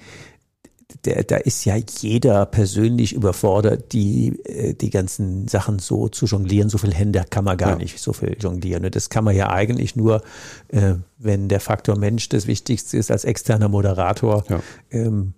der, 1.05 1.23
da 1.23 1.37
ist 1.37 1.63
ja 1.65 1.75
jeder 1.99 2.45
persönlich 2.45 3.13
überfordert, 3.13 3.93
die, 3.93 4.39
äh, 4.45 4.73
die 4.73 4.89
ganzen 4.89 5.47
Sachen 5.47 5.79
so 5.79 6.09
zu 6.09 6.25
jonglieren. 6.25 6.69
So 6.69 6.77
viel 6.77 6.93
Hände 6.93 7.23
kann 7.29 7.45
man 7.45 7.57
gar 7.57 7.71
Ja. 7.71 7.75
nicht 7.77 7.99
so 7.99 8.11
viel 8.13 8.35
jonglieren. 8.39 8.83
Und 8.85 8.95
das 8.95 9.09
kann 9.09 9.23
man 9.23 9.35
ja 9.35 9.49
eigentlich 9.49 9.95
nur, 9.95 10.21
äh, 10.67 10.95
wenn 11.17 11.47
der 11.47 11.59
Faktor 11.61 11.97
Mensch 11.97 12.27
das 12.29 12.45
Wichtigste 12.45 12.97
ist 12.97 13.09
als 13.09 13.23
externer 13.23 13.69
Moderator. 13.69 14.43
Ja. 14.49 14.59
Ähm, 14.91 15.33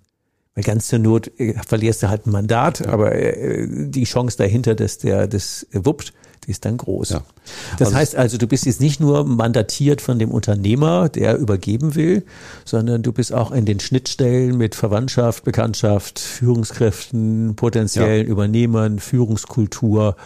ganz 0.62 0.88
zur 0.88 1.00
Not 1.00 1.32
äh, 1.40 1.56
verlierst 1.66 2.04
du 2.04 2.10
halt 2.10 2.28
ein 2.28 2.32
Mandat, 2.32 2.88
aber 2.88 3.16
äh, 3.16 3.68
die 3.70 4.04
Chance 4.04 4.38
dahinter, 4.38 4.76
dass 4.76 5.00
der 5.00 5.28
das 5.28 5.66
äh, 5.72 5.80
wuppt, 5.84 6.14
die 6.46 6.52
ist 6.52 6.66
dann 6.66 6.78
groß. 6.78 7.10
Ja. 7.12 7.24
Das 7.80 7.88
Also- 7.88 7.98
heißt 7.98 8.16
also, 8.18 8.38
du 8.38 8.48
bist 8.48 8.66
jetzt 8.66 8.82
nicht 8.82 9.00
nur 9.00 9.24
mandatiert 9.24 10.02
von 10.02 10.20
dem 10.20 10.30
Unternehmer, 10.30 11.10
der 11.10 11.38
übergeben 11.38 11.96
will, 11.96 12.24
sondern 12.66 13.02
du 13.02 13.14
bist 13.14 13.34
auch 13.34 13.52
in 13.52 13.66
den 13.66 13.80
Schnittstellen 13.80 14.58
mit 14.58 14.76
Verwandtschaft, 14.76 15.44
Bekanntschaft, 15.46 16.20
Führungskräften, 16.20 17.56
potenziellen 17.56 18.28
Übernehmern, 18.28 19.00
Führungskultur, 19.00 20.18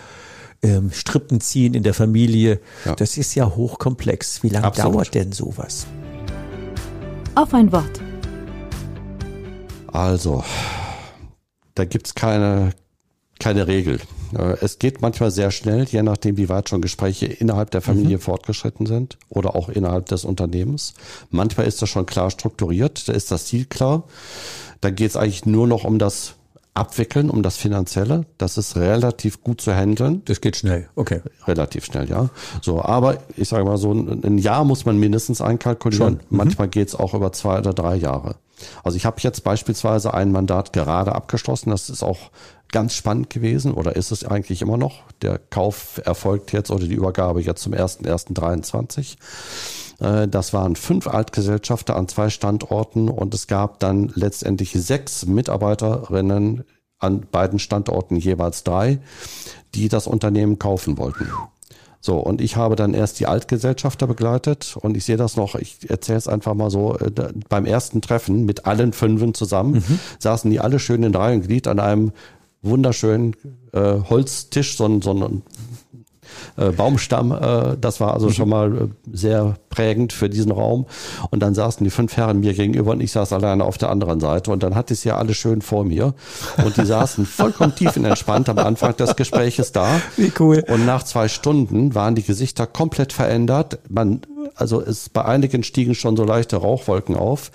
ähm, 0.63 0.89
Strippenziehen 0.91 1.75
in 1.75 1.84
der 1.84 1.93
Familie. 1.93 2.60
Ja. 2.84 2.96
Das 2.96 3.15
ist 3.17 3.36
ja 3.36 3.55
hochkomplex. 3.55 4.41
Wie 4.43 4.50
lange 4.50 4.65
Absolut. 4.65 4.93
dauert 4.96 5.13
denn 5.13 5.31
sowas? 5.31 5.86
Auf 7.36 7.53
ein 7.53 7.72
Wort. 7.72 8.01
Also, 9.98 10.44
da 11.74 11.84
gibt's 11.84 12.13
keine, 12.13 12.74
keine 13.39 13.66
Regel. 13.66 14.00
Äh, 14.38 14.56
Es 14.62 14.77
geht 14.77 15.01
manchmal 15.01 15.32
sehr 15.32 15.50
schnell, 15.50 15.86
je 15.86 16.04
nachdem, 16.04 16.38
wie 16.38 16.50
weit 16.50 16.70
schon 16.70 16.82
Gespräche 16.82 17.25
innerhalb 17.25 17.72
der 17.72 17.82
Familie 17.82 18.20
fortgeschritten 18.20 18.86
sind 18.86 19.18
oder 19.27 19.56
auch 19.56 19.70
innerhalb 19.70 20.06
des 20.06 20.24
Unternehmens. 20.24 20.94
Manchmal 21.32 21.66
ist 21.66 21.82
das 21.82 21.89
schon 21.89 22.06
klar 22.06 22.30
strukturiert, 22.30 23.10
da 23.10 23.13
ist 23.13 23.32
das 23.32 23.48
Ziel 23.48 23.66
klar. 23.66 24.04
Da 24.82 24.92
geht's 24.92 25.16
eigentlich 25.16 25.48
nur 25.48 25.66
noch 25.66 25.84
um 25.84 25.98
das 25.98 26.36
Abwickeln, 26.77 27.29
um 27.29 27.43
das 27.43 27.57
Finanzielle. 27.57 28.25
Das 28.38 28.57
ist 28.57 28.75
relativ 28.75 29.43
gut 29.43 29.62
zu 29.62 29.74
handeln. 29.74 30.22
Das 30.25 30.41
geht 30.41 30.55
schnell. 30.55 30.88
Okay. 30.96 31.22
Relativ 31.48 31.86
schnell, 31.86 32.10
ja. 32.10 32.29
So, 32.62 32.81
aber 32.81 33.17
ich 33.36 33.50
sage 33.50 33.65
mal 33.65 33.77
so, 33.77 33.91
ein 33.91 34.38
Jahr 34.38 34.63
muss 34.63 34.86
man 34.86 34.98
mindestens 34.98 35.41
einkalkulieren. 35.41 36.22
Mhm. 36.29 36.38
Manchmal 36.38 36.67
geht's 36.67 36.96
auch 36.96 37.13
über 37.13 37.31
zwei 37.34 37.60
oder 37.60 37.74
drei 37.74 37.96
Jahre. 37.96 38.36
Also 38.84 38.98
ich 38.98 39.05
habe 39.05 39.17
jetzt 39.19 39.43
beispielsweise 39.43 40.13
ein 40.13 40.31
Mandat 40.31 40.74
gerade 40.74 41.13
abgeschlossen. 41.13 41.69
Das 41.69 41.89
ist 41.89 42.03
auch 42.03 42.31
ganz 42.72 42.93
spannend 42.93 43.29
gewesen 43.29 43.74
oder 43.74 43.96
ist 43.96 44.12
es 44.12 44.25
eigentlich 44.25 44.62
immer 44.62 44.77
noch. 44.77 45.03
Der 45.22 45.39
Kauf 45.39 46.01
erfolgt 46.03 46.51
jetzt 46.53 46.72
oder 46.72 46.86
die 46.86 46.96
Übergabe 46.96 47.41
jetzt 47.41 47.62
zum 47.62 47.74
1.1.23. 47.74 49.15
Äh, 50.00 50.27
Das 50.27 50.54
waren 50.54 50.75
fünf 50.75 51.08
Altgesellschafter 51.08 51.96
an 51.96 52.08
zwei 52.08 52.30
Standorten 52.30 53.10
und 53.10 53.34
es 53.34 53.48
gab 53.48 53.80
dann 53.80 54.12
letztendlich 54.16 54.72
sechs 54.74 55.25
Mitarbeiterinnen 55.25 56.63
an 57.00 57.22
beiden 57.32 57.60
Standorten 57.60 58.16
jeweils 58.16 58.63
drei, 58.63 59.00
die 59.75 59.88
das 59.88 60.08
Unternehmen 60.08 60.58
kaufen 60.58 60.98
wollten. 60.98 61.30
So, 62.00 62.18
und 62.18 62.42
ich 62.42 62.56
habe 62.56 62.75
dann 62.75 62.94
erst 62.94 63.20
die 63.20 63.27
Altgesellschafter 63.27 64.08
begleitet 64.08 64.77
und 64.80 64.96
ich 64.96 65.04
sehe 65.06 65.18
das 65.18 65.36
noch, 65.36 65.56
ich 65.56 65.89
erzähle 65.89 66.18
es 66.18 66.27
einfach 66.27 66.54
mal 66.54 66.70
so, 66.70 66.98
äh, 66.98 67.12
beim 67.50 67.66
ersten 67.66 68.01
Treffen 68.01 68.46
mit 68.46 68.66
allen 68.66 68.94
Fünfen 68.94 69.34
zusammen, 69.34 69.84
saßen 70.20 70.50
die 70.50 70.60
alle 70.60 70.80
schön 70.80 71.04
in 71.04 71.13
Reihe 71.13 71.36
und 71.36 71.48
Glied 71.48 71.68
an 71.68 71.80
einem 71.80 72.13
wunderschönen 72.62 73.36
äh, 73.74 74.00
Holztisch, 74.10 74.77
so 74.77 74.86
ein, 74.86 75.01
so 75.01 75.12
ein 75.12 75.42
äh, 76.58 76.72
Baumstamm. 76.72 77.32
Äh, 77.32 77.77
das 77.79 78.00
war 78.00 78.13
also 78.13 78.29
schon 78.32 78.50
mal 78.50 78.75
äh, 78.75 78.88
sehr 79.12 79.56
prägend 79.70 80.13
für 80.13 80.29
diesen 80.29 80.51
Raum. 80.51 80.86
Und 81.29 81.41
dann 81.41 81.53
saßen 81.53 81.84
die 81.84 81.89
fünf 81.89 82.17
Herren 82.17 82.39
mir 82.39 82.53
gegenüber 82.53 82.91
und 82.91 83.01
ich 83.01 83.12
saß 83.12 83.34
alleine 83.34 83.63
auf 83.63 83.77
der 83.77 83.89
anderen 83.89 84.20
Seite. 84.20 84.51
Und 84.51 84.63
dann 84.63 84.75
hatte 84.75 84.94
ich 84.94 85.00
es 85.00 85.03
ja 85.03 85.17
alle 85.17 85.34
schön 85.34 85.62
vor 85.62 85.84
mir. 85.84 86.13
Und 86.63 86.77
die 86.77 86.86
saßen 86.86 87.25
vollkommen 87.27 87.75
tiefenentspannt 87.75 88.50
am 88.50 88.58
Anfang 88.60 88.96
des 88.98 89.15
Gespräches 89.15 89.72
da. 89.72 90.01
Wie 90.15 90.32
cool. 90.39 90.63
Und 90.67 90.86
nach 90.86 91.03
zwei 91.03 91.27
Stunden 91.27 91.96
waren 91.96 92.15
die 92.15 92.24
Gesichter 92.24 92.67
komplett 92.67 93.13
verändert. 93.13 93.79
Man, 93.89 94.22
also 94.56 94.82
es 94.82 95.10
bei 95.10 95.25
einigen 95.25 95.63
stiegen 95.63 95.96
schon 95.96 96.17
so 96.17 96.24
leichte 96.24 96.58
Rauchwolken 96.58 97.15
auf, 97.15 97.51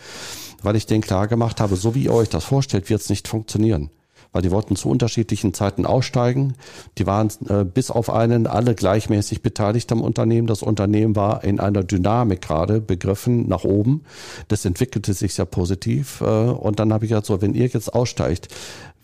weil 0.63 0.77
ich 0.77 0.87
denen 0.87 1.03
klar 1.03 1.29
gemacht 1.29 1.61
habe, 1.61 1.77
so 1.77 1.95
wie 1.95 2.05
ihr 2.05 2.15
euch 2.15 2.29
das 2.29 2.45
vorstellt, 2.45 2.89
wird 2.91 3.01
es 3.01 3.11
nicht 3.11 3.29
funktionieren. 3.29 3.91
Weil 4.33 4.43
die 4.43 4.51
wollten 4.51 4.77
zu 4.77 4.89
unterschiedlichen 4.89 5.53
Zeiten 5.53 5.85
aussteigen. 5.85 6.55
Die 6.99 7.07
waren 7.07 7.29
äh, 7.49 7.65
bis 7.65 7.91
auf 7.91 8.09
einen 8.11 8.47
alle 8.47 8.75
gleichmäßig 8.75 9.43
beteiligt 9.43 9.93
am 9.93 10.01
Unternehmen. 10.01 10.47
Das 10.47 10.63
Unternehmen 10.63 11.15
war 11.17 11.45
in 11.45 11.61
einer 11.61 11.85
Dynamik 11.85 12.41
gerade 12.41 12.81
begriffen 12.81 13.47
nach 13.49 13.65
oben. 13.65 14.05
Das 14.49 14.65
entwickelte 14.65 15.13
sich 15.13 15.35
sehr 15.35 15.45
positiv. 15.45 16.23
Äh, 16.23 16.25
und 16.25 16.81
dann 16.81 16.93
habe 16.93 17.05
ich 17.05 17.11
gesagt, 17.11 17.27
so, 17.27 17.43
wenn 17.43 17.55
ihr 17.55 17.67
jetzt 17.67 17.93
aussteigt, 17.95 18.49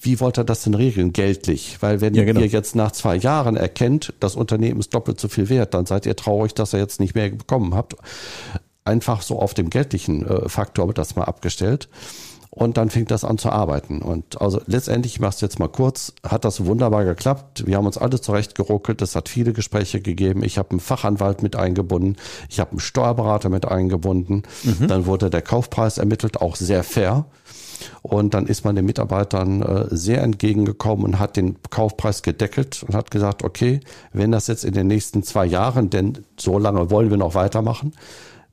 wie 0.00 0.20
wollt 0.20 0.38
ihr 0.38 0.44
das 0.44 0.62
denn 0.62 0.75
regeln, 0.75 1.12
geldlich? 1.12 1.78
Weil 1.80 2.00
wenn 2.00 2.14
Ja, 2.14 2.25
genau. 2.25 2.40
ihr 2.40 2.47
jetzt 2.47 2.76
nach 2.76 2.92
zwei 2.92 3.16
Jahren 3.16 3.56
erkennt, 3.56 4.14
das 4.20 4.37
Unternehmen 4.37 4.80
ist 4.80 4.94
doppelt 4.94 5.18
so 5.20 5.28
viel 5.28 5.49
wert, 5.49 5.75
dann 5.75 5.87
seid 5.87 6.06
ihr 6.06 6.16
traurig, 6.16 6.54
dass 6.54 6.73
ihr 6.73 6.78
jetzt 6.78 7.00
nicht 7.00 7.14
mehr 7.14 7.30
bekommen 7.30 7.75
habt. 7.75 7.97
Einfach 8.85 9.23
so 9.23 9.38
auf 9.38 9.54
dem 9.54 9.70
geldlichen 9.70 10.26
äh, 10.26 10.49
Faktor 10.49 10.87
wird 10.87 10.99
das 10.99 11.16
mal 11.16 11.25
abgestellt. 11.25 11.88
Und 12.59 12.77
dann 12.77 12.91
fing 12.91 13.05
das 13.05 13.23
an 13.23 13.38
zu 13.38 13.50
arbeiten. 13.50 14.03
Und 14.03 14.41
also 14.41 14.61
letztendlich, 14.67 15.15
ich 15.15 15.21
mache 15.21 15.37
es 15.37 15.41
jetzt 15.41 15.61
mal 15.61 15.69
kurz, 15.69 16.12
hat 16.27 16.45
das 16.45 16.65
wunderbar 16.65 17.05
geklappt. 17.05 17.69
Wir 17.69 17.77
haben 17.77 17.87
uns 17.87 17.97
alle 17.97 18.21
zurechtgeruckelt. 18.21 19.00
Es 19.00 19.15
hat 19.15 19.29
viele 19.29 19.53
Gespräche 19.53 20.00
gegeben. 20.00 20.43
Ich 20.43 20.59
habe 20.59 20.73
einen 20.73 20.81
Fachanwalt 20.81 21.41
mit 21.41 21.55
eingebunden. 21.55 22.17
Ich 22.49 22.59
habe 22.59 22.73
einen 22.73 22.81
Steuerberater 22.81 23.49
mit 23.49 23.65
eingebunden. 23.65 24.43
Dann 24.88 25.07
wurde 25.07 25.31
der 25.31 25.43
Kaufpreis 25.43 25.99
ermittelt, 25.99 26.41
auch 26.41 26.57
sehr 26.57 26.83
fair. 26.83 27.27
Und 28.03 28.35
dann 28.35 28.49
ist 28.49 28.65
man 28.65 28.75
den 28.75 28.87
Mitarbeitern 28.87 29.62
äh, 29.62 29.87
sehr 29.91 30.25
entgegengekommen 30.25 31.05
und 31.05 31.21
hat 31.21 31.37
den 31.37 31.59
Kaufpreis 31.71 32.23
gedeckelt 32.23 32.83
und 32.83 32.97
hat 32.97 33.12
gesagt, 33.12 33.45
okay, 33.45 33.79
wenn 34.12 34.33
das 34.33 34.49
jetzt 34.49 34.65
in 34.65 34.75
den 34.75 34.88
nächsten 34.88 35.23
zwei 35.23 35.47
Jahren, 35.47 35.91
denn 35.91 36.25
so 36.37 36.59
lange 36.59 36.91
wollen 36.91 37.11
wir 37.11 37.19
noch 37.19 37.37
weitermachen, 37.37 37.93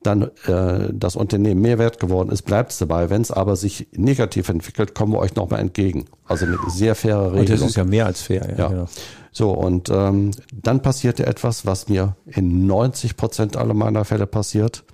dann 0.05 0.23
äh, 0.47 0.89
das 0.93 1.15
Unternehmen 1.15 1.61
mehr 1.61 1.79
wert 1.79 1.99
geworden 1.99 2.29
ist, 2.29 2.43
bleibt 2.43 2.71
es 2.71 2.77
dabei. 2.77 3.09
Wenn 3.09 3.21
es 3.21 3.31
aber 3.31 3.55
sich 3.55 3.87
negativ 3.95 4.49
entwickelt, 4.49 4.95
kommen 4.95 5.13
wir 5.13 5.19
euch 5.19 5.35
nochmal 5.35 5.59
entgegen. 5.59 6.05
Also 6.25 6.45
eine 6.45 6.57
sehr 6.67 6.95
faire 6.95 7.27
Und 7.27 7.33
das 7.35 7.41
Regelung. 7.41 7.67
ist 7.69 7.75
ja 7.75 7.83
mehr 7.83 8.05
als 8.05 8.21
fair. 8.21 8.49
Ja, 8.51 8.57
Ja. 8.57 8.67
Genau. 8.69 8.85
So, 9.31 9.51
und 9.51 9.89
ähm, 9.89 10.31
dann 10.53 10.81
passierte 10.81 11.25
etwas, 11.25 11.65
was 11.65 11.89
mir 11.89 12.15
in 12.25 12.67
90 12.67 13.17
Prozent 13.17 13.57
aller 13.57 13.73
meiner 13.73 14.05
Fälle 14.05 14.27
passiert, 14.27 14.85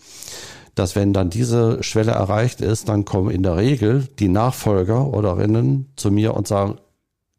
dass 0.74 0.96
wenn 0.96 1.14
dann 1.14 1.30
diese 1.30 1.84
Schwelle 1.84 2.14
erreicht 2.14 2.60
ist, 2.60 2.90
dann 2.90 3.06
kommen 3.06 3.30
in 3.30 3.44
der 3.44 3.58
Regel 3.58 4.08
die 4.18 4.30
Nachfolger 4.30 5.14
oderrinnen 5.14 5.92
zu 5.96 6.10
mir 6.10 6.34
und 6.34 6.48
sagen, 6.48 6.78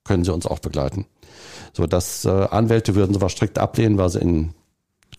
können 0.04 0.22
Sie 0.24 0.32
uns 0.32 0.46
auch 0.46 0.60
begleiten. 0.60 1.06
So, 1.72 1.86
dass 1.86 2.24
äh, 2.24 2.28
Anwälte 2.30 2.94
würden 2.94 3.14
sowas 3.14 3.32
strikt 3.32 3.58
ablehnen, 3.58 3.98
weil 3.98 4.10
sie 4.10 4.20
in 4.20 4.54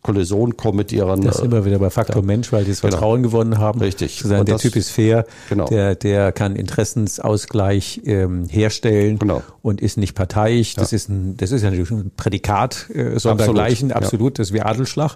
Kollision 0.04 0.58
kommen 0.58 0.78
mit 0.78 0.92
ihren 0.92 1.22
Das 1.22 1.38
ist 1.38 1.42
äh, 1.42 1.46
immer 1.46 1.66
wieder 1.66 1.80
bei 1.80 1.90
Faktor 1.90 2.22
Mensch, 2.22 2.52
weil 2.52 2.66
die 2.66 2.72
das 2.72 2.82
Genau. 2.82 2.92
Vertrauen 2.92 3.24
gewonnen 3.24 3.58
haben. 3.58 3.80
Richtig. 3.80 4.18
Zu 4.20 4.28
sagen, 4.28 4.42
Und 4.42 4.48
der 4.50 4.56
das- 4.56 4.62
Typ 4.62 4.76
ist 4.76 4.90
fair, 4.92 5.26
Genau. 5.50 5.66
der, 5.66 5.96
der 5.96 6.32
kann 6.34 6.56
Interessensausgleich 6.56 8.02
ähm, 8.06 8.46
herstellen 8.50 9.20
Genau. 9.20 9.42
und 9.62 9.82
ist 9.82 9.98
nicht 9.98 10.14
parteiisch. 10.16 10.76
Das 10.76 10.94
ist 10.94 11.10
ein, 11.10 11.38
das 11.38 11.52
ist 11.52 11.64
ja 11.64 11.70
natürlich 11.70 11.92
ein 11.92 12.12
Prädikat 12.16 12.90
äh, 12.94 13.18
sondergleichen, 13.20 13.90
ja. 13.90 13.96
absolut, 13.96 14.40
das 14.40 14.50
ist 14.50 14.54
wie 14.54 14.62
Adelschlag. 14.62 15.16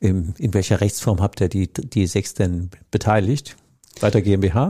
Ähm, 0.00 0.34
in 0.38 0.54
welcher 0.54 0.80
Rechtsform 0.80 1.20
habt 1.20 1.40
ihr 1.40 1.48
die, 1.48 1.68
die 1.72 2.06
sechs 2.06 2.34
denn 2.34 2.70
beteiligt? 2.90 3.56
Weiter 4.00 4.20
GmbH? 4.22 4.68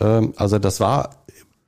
Ähm, 0.00 0.32
also 0.36 0.58
das 0.58 0.80
war 0.80 1.10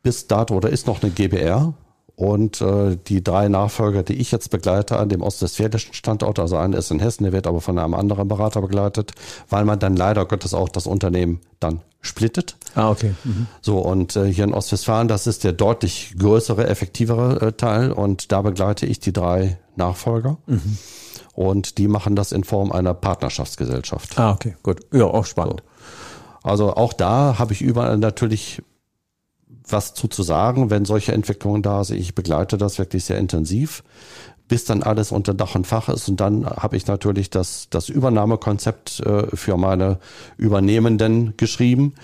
bis 0.02 0.26
dato 0.26 0.54
oder 0.57 0.71
ist 0.71 0.87
noch 0.87 1.02
eine 1.02 1.11
GBR. 1.12 1.73
Und 2.18 2.60
äh, 2.60 2.98
die 3.06 3.22
drei 3.22 3.48
Nachfolger, 3.48 4.02
die 4.02 4.14
ich 4.14 4.32
jetzt 4.32 4.50
begleite 4.50 4.98
an 4.98 5.08
dem 5.08 5.22
ostwestfälischen 5.22 5.94
Standort, 5.94 6.40
also 6.40 6.56
einer 6.56 6.76
ist 6.76 6.90
in 6.90 6.98
Hessen, 6.98 7.22
der 7.22 7.32
wird 7.32 7.46
aber 7.46 7.60
von 7.60 7.78
einem 7.78 7.94
anderen 7.94 8.26
Berater 8.26 8.60
begleitet, 8.60 9.12
weil 9.48 9.64
man 9.64 9.78
dann 9.78 9.94
leider 9.94 10.26
Gottes 10.26 10.52
auch 10.52 10.68
das 10.68 10.88
Unternehmen 10.88 11.38
dann 11.60 11.80
splittet. 12.00 12.56
Ah, 12.75 12.90
okay. 12.90 13.14
Mhm. 13.22 13.46
So, 13.60 13.78
und 13.78 14.16
äh, 14.16 14.32
hier 14.32 14.42
in 14.42 14.52
Ostwestfalen, 14.52 15.06
das 15.06 15.28
ist 15.28 15.44
der 15.44 15.52
deutlich 15.52 16.16
größere, 16.18 16.66
effektivere 16.66 17.40
äh, 17.40 17.52
Teil 17.52 17.92
und 17.92 18.32
da 18.32 18.42
begleite 18.42 18.84
ich 18.84 18.98
die 18.98 19.12
drei 19.12 19.56
Nachfolger. 19.76 20.38
Mhm. 20.46 20.76
Und 21.34 21.78
die 21.78 21.87
machen 21.87 22.16
das 22.16 22.32
in 22.32 22.42
Form 22.42 22.72
einer 22.72 22.94
Partnerschaftsgesellschaft. 22.94 24.18
Ah, 24.18 24.32
okay, 24.32 24.56
gut. 24.64 24.80
Ja, 24.92 25.04
auch 25.04 25.25
spannend. 25.25 25.62
So. 26.42 26.48
Also 26.48 26.75
auch 26.75 26.92
da 26.92 27.38
habe 27.38 27.52
ich 27.52 27.62
überall 27.62 27.96
natürlich 27.96 28.60
was 29.72 29.94
zu, 29.94 30.08
zu 30.08 30.22
sagen, 30.22 30.70
wenn 30.70 30.84
solche 30.84 31.12
Entwicklungen 31.12 31.62
da 31.62 31.84
sind. 31.84 31.98
Ich 31.98 32.14
begleite 32.14 32.58
das 32.58 32.78
wirklich 32.78 33.04
sehr 33.04 33.18
intensiv, 33.18 33.82
bis 34.48 34.64
dann 34.64 34.82
alles 34.82 35.12
unter 35.12 35.34
Dach 35.34 35.54
und 35.54 35.66
Fach 35.66 35.88
ist. 35.88 36.08
Und 36.08 36.20
dann 36.20 36.46
habe 36.46 36.76
ich 36.76 36.86
natürlich 36.86 37.30
das, 37.30 37.68
das 37.70 37.88
Übernahmekonzept 37.88 39.00
äh, 39.00 39.36
für 39.36 39.56
meine 39.56 39.98
Übernehmenden 40.38 41.34
geschrieben 41.36 41.94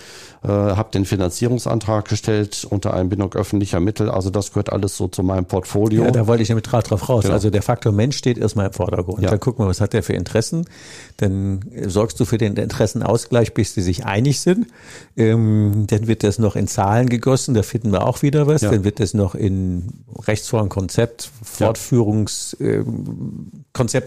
äh, 0.44 0.48
habe 0.48 0.90
den 0.90 1.06
Finanzierungsantrag 1.06 2.06
gestellt 2.06 2.66
unter 2.68 2.92
Einbindung 2.92 3.32
öffentlicher 3.32 3.80
Mittel. 3.80 4.10
Also 4.10 4.28
das 4.28 4.50
gehört 4.50 4.70
alles 4.70 4.94
so 4.96 5.08
zu 5.08 5.22
meinem 5.22 5.46
Portfolio. 5.46 6.04
Ja, 6.04 6.10
da 6.10 6.26
wollte 6.26 6.42
ich 6.42 6.50
nämlich 6.50 6.66
gerade 6.66 6.86
drauf 6.86 7.08
raus. 7.08 7.22
Genau. 7.22 7.34
Also 7.34 7.48
der 7.48 7.62
Faktor 7.62 7.92
Mensch 7.92 8.18
steht 8.18 8.36
erstmal 8.36 8.66
im 8.66 8.72
Vordergrund. 8.74 9.22
Ja. 9.22 9.30
Dann 9.30 9.40
gucken 9.40 9.64
wir, 9.64 9.70
was 9.70 9.80
hat 9.80 9.94
der 9.94 10.02
für 10.02 10.12
Interessen. 10.12 10.66
Dann 11.16 11.64
sorgst 11.86 12.20
du 12.20 12.26
für 12.26 12.36
den 12.36 12.56
Interessenausgleich, 12.56 13.54
bis 13.54 13.72
die 13.72 13.80
sich 13.80 14.04
einig 14.04 14.40
sind. 14.40 14.66
Ähm, 15.16 15.86
dann 15.86 16.06
wird 16.08 16.22
das 16.22 16.38
noch 16.38 16.56
in 16.56 16.68
Zahlen 16.68 17.08
gegossen, 17.08 17.54
da 17.54 17.62
finden 17.62 17.90
wir 17.90 18.06
auch 18.06 18.20
wieder 18.20 18.46
was. 18.46 18.60
Ja. 18.60 18.70
Dann 18.70 18.84
wird 18.84 19.00
das 19.00 19.14
noch 19.14 19.34
in 19.34 19.94
Rechtsform, 20.26 20.68
Konzept, 20.68 21.30
Fortführungskonzept 21.42 22.33
äh, 22.60 22.84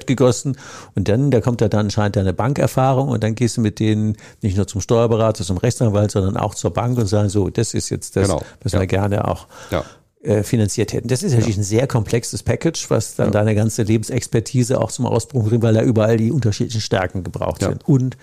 gegossen. 0.05 0.57
Und 0.95 1.07
dann, 1.07 1.31
da 1.31 1.41
kommt 1.41 1.61
da 1.61 1.67
dann 1.67 1.87
anscheinend 1.87 2.15
deine 2.15 2.33
Bankerfahrung 2.33 3.09
und 3.09 3.23
dann 3.23 3.35
gehst 3.35 3.57
du 3.57 3.61
mit 3.61 3.79
denen 3.79 4.17
nicht 4.41 4.57
nur 4.57 4.67
zum 4.67 4.81
Steuerberater, 4.81 5.43
zum 5.43 5.57
Rechtsanwalt, 5.57 6.11
sondern 6.11 6.37
auch 6.37 6.55
zur 6.55 6.71
Bank 6.71 6.97
und 6.97 7.07
sagen, 7.07 7.29
so, 7.29 7.49
das 7.49 7.73
ist 7.73 7.89
jetzt 7.89 8.15
das, 8.15 8.27
genau. 8.27 8.41
was 8.63 8.73
ja. 8.73 8.79
wir 8.79 8.87
gerne 8.87 9.27
auch 9.27 9.47
ja. 9.71 9.83
äh, 10.21 10.43
finanziert 10.43 10.93
hätten. 10.93 11.07
Das 11.07 11.23
ist 11.23 11.33
natürlich 11.33 11.55
ja. 11.55 11.61
ein 11.61 11.65
sehr 11.65 11.87
komplexes 11.87 12.43
Package, 12.43 12.89
was 12.89 13.15
dann 13.15 13.31
deine 13.31 13.55
ganze 13.55 13.83
Lebensexpertise 13.83 14.79
auch 14.79 14.91
zum 14.91 15.05
Ausbruch 15.05 15.49
bringt, 15.49 15.63
weil 15.63 15.73
da 15.73 15.81
überall 15.81 16.17
die 16.17 16.31
unterschiedlichen 16.31 16.81
Stärken 16.81 17.23
gebraucht 17.23 17.61
sind. 17.61 17.87
Und 17.87 18.17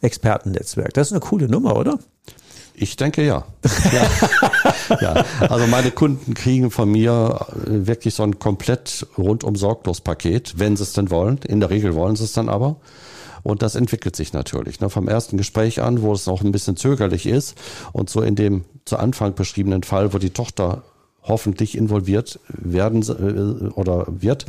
Expertennetzwerk. 0.00 0.94
Das 0.94 1.08
ist 1.08 1.12
eine 1.12 1.20
coole 1.20 1.48
Nummer, 1.48 1.76
oder? 1.76 1.98
Ich 2.80 2.96
denke 2.96 3.24
ja. 3.24 3.44
ja. 3.92 4.96
ja. 5.00 5.24
Also 5.48 5.66
meine 5.66 5.90
Kunden 5.90 6.34
kriegen 6.34 6.70
von 6.70 6.90
mir 6.90 7.46
äh, 7.66 7.86
wirklich 7.86 8.14
so 8.14 8.22
ein 8.22 8.38
komplett 8.38 9.06
rundum 9.16 9.56
sorglos 9.56 10.00
Paket, 10.00 10.54
wenn 10.58 10.76
sie 10.76 10.84
es 10.84 10.92
denn 10.92 11.10
wollen. 11.10 11.40
In 11.46 11.60
der 11.60 11.70
Regel 11.70 11.94
wollen 11.94 12.16
sie 12.16 12.24
es 12.24 12.32
dann 12.32 12.48
aber. 12.48 12.76
Und 13.42 13.62
das 13.62 13.74
entwickelt 13.74 14.14
sich 14.16 14.32
natürlich. 14.32 14.80
Ne? 14.80 14.90
Vom 14.90 15.08
ersten 15.08 15.36
Gespräch 15.36 15.80
an, 15.80 16.02
wo 16.02 16.12
es 16.12 16.26
noch 16.26 16.42
ein 16.42 16.52
bisschen 16.52 16.76
zögerlich 16.76 17.26
ist 17.26 17.56
und 17.92 18.10
so 18.10 18.20
in 18.20 18.34
dem 18.34 18.64
zu 18.84 18.96
Anfang 18.96 19.34
beschriebenen 19.34 19.82
Fall, 19.82 20.12
wo 20.12 20.18
die 20.18 20.30
Tochter 20.30 20.82
hoffentlich 21.22 21.76
involviert 21.76 22.40
werden 22.48 23.02
äh, 23.02 23.68
oder 23.74 24.06
wird. 24.08 24.46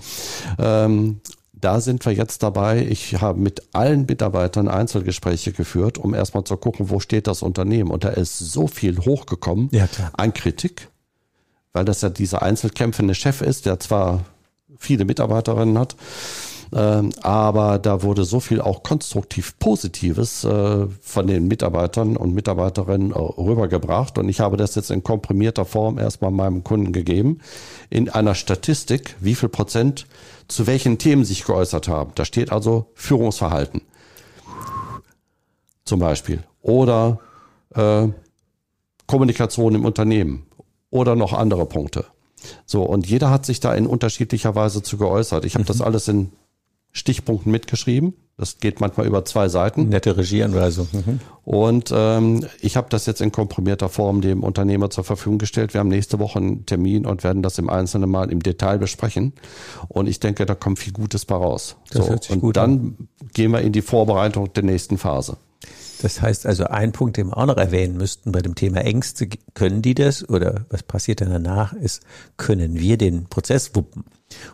Ähm, 0.57 1.19
da 1.61 1.81
sind 1.81 2.05
wir 2.05 2.13
jetzt 2.13 2.43
dabei. 2.43 2.85
Ich 2.85 3.21
habe 3.21 3.39
mit 3.39 3.63
allen 3.73 4.05
Mitarbeitern 4.05 4.67
Einzelgespräche 4.67 5.51
geführt, 5.51 5.97
um 5.97 6.13
erstmal 6.13 6.43
zu 6.43 6.57
gucken, 6.57 6.89
wo 6.89 6.99
steht 6.99 7.27
das 7.27 7.41
Unternehmen. 7.41 7.91
Und 7.91 8.03
da 8.03 8.09
ist 8.09 8.39
so 8.39 8.67
viel 8.67 8.99
hochgekommen 8.99 9.69
ja, 9.71 9.87
an 10.13 10.33
Kritik, 10.33 10.89
weil 11.73 11.85
das 11.85 12.01
ja 12.01 12.09
dieser 12.09 12.41
einzelkämpfende 12.41 13.15
Chef 13.15 13.41
ist, 13.41 13.65
der 13.65 13.79
zwar 13.79 14.25
viele 14.77 15.05
Mitarbeiterinnen 15.05 15.77
hat, 15.77 15.95
aber 16.71 17.79
da 17.79 18.03
wurde 18.03 18.23
so 18.25 18.39
viel 18.39 18.61
auch 18.61 18.83
konstruktiv 18.83 19.57
Positives 19.57 20.43
äh, 20.43 20.87
von 21.01 21.27
den 21.27 21.47
Mitarbeitern 21.47 22.15
und 22.15 22.33
Mitarbeiterinnen 22.33 23.11
äh, 23.11 23.17
rübergebracht. 23.17 24.17
Und 24.17 24.29
ich 24.29 24.39
habe 24.39 24.57
das 24.57 24.75
jetzt 24.75 24.91
in 24.91 25.03
komprimierter 25.03 25.65
Form 25.65 25.97
erstmal 25.97 26.31
meinem 26.31 26.63
Kunden 26.63 26.93
gegeben. 26.93 27.39
In 27.89 28.09
einer 28.09 28.35
Statistik, 28.35 29.15
wie 29.19 29.35
viel 29.35 29.49
Prozent 29.49 30.05
zu 30.47 30.67
welchen 30.67 30.97
Themen 30.97 31.25
sich 31.25 31.43
geäußert 31.43 31.87
haben. 31.87 32.11
Da 32.15 32.25
steht 32.25 32.51
also 32.51 32.87
Führungsverhalten. 32.93 33.81
Zum 35.85 35.99
Beispiel. 35.99 36.43
Oder 36.61 37.19
äh, 37.73 38.07
Kommunikation 39.07 39.73
im 39.73 39.85
Unternehmen. 39.85 40.45
Oder 40.91 41.15
noch 41.15 41.33
andere 41.33 41.65
Punkte. 41.65 42.05
So, 42.65 42.83
und 42.83 43.07
jeder 43.07 43.31
hat 43.31 43.45
sich 43.45 43.59
da 43.59 43.73
in 43.73 43.87
unterschiedlicher 43.87 44.55
Weise 44.55 44.81
zu 44.83 44.97
geäußert. 44.97 45.45
Ich 45.45 45.55
habe 45.55 45.63
mhm. 45.63 45.67
das 45.67 45.81
alles 45.81 46.07
in 46.07 46.31
Stichpunkten 46.91 47.51
mitgeschrieben. 47.51 48.13
Das 48.39 48.59
geht 48.59 48.79
manchmal 48.79 49.05
über 49.05 49.25
zwei 49.25 49.49
Seiten. 49.49 49.89
Nette 49.89 50.15
Regieanweisung. 50.15 50.87
Mhm. 50.93 51.19
Und 51.43 51.91
ähm, 51.93 52.45
ich 52.61 52.77
habe 52.77 52.87
das 52.89 53.05
jetzt 53.05 53.19
in 53.19 53.33
komprimierter 53.33 53.89
Form 53.89 54.21
dem 54.21 54.43
Unternehmer 54.43 54.89
zur 54.89 55.03
Verfügung 55.03 55.39
gestellt. 55.39 55.73
Wir 55.73 55.81
haben 55.81 55.89
nächste 55.89 56.19
Woche 56.19 56.39
einen 56.39 56.65
Termin 56.65 57.05
und 57.05 57.25
werden 57.25 57.43
das 57.43 57.57
im 57.57 57.69
Einzelnen 57.69 58.09
mal 58.09 58.31
im 58.31 58.41
Detail 58.41 58.77
besprechen. 58.77 59.33
Und 59.89 60.07
ich 60.07 60.21
denke, 60.21 60.45
da 60.45 60.55
kommt 60.55 60.79
viel 60.79 60.93
Gutes 60.93 61.25
bei 61.25 61.35
raus. 61.35 61.75
Das 61.91 62.05
so, 62.05 62.11
hört 62.11 62.23
sich 62.23 62.31
und 62.31 62.39
gut 62.39 62.55
dann 62.55 62.71
an. 62.71 63.07
gehen 63.33 63.51
wir 63.51 63.59
in 63.59 63.73
die 63.73 63.81
Vorbereitung 63.81 64.53
der 64.53 64.63
nächsten 64.63 64.97
Phase. 64.97 65.35
Das 66.01 66.21
heißt 66.21 66.45
also, 66.45 66.63
ein 66.63 66.93
Punkt, 66.93 67.17
den 67.17 67.27
wir 67.27 67.37
auch 67.37 67.45
noch 67.45 67.57
erwähnen 67.57 67.97
müssten 67.97 68.31
bei 68.31 68.41
dem 68.41 68.55
Thema 68.55 68.79
Ängste, 68.85 69.27
können 69.53 69.81
die 69.81 69.95
das 69.95 70.27
oder 70.29 70.65
was 70.69 70.83
passiert 70.83 71.19
dann 71.19 71.29
danach, 71.29 71.73
ist, 71.73 72.03
können 72.37 72.79
wir 72.79 72.97
den 72.97 73.25
Prozess 73.25 73.75
wuppen? 73.75 74.05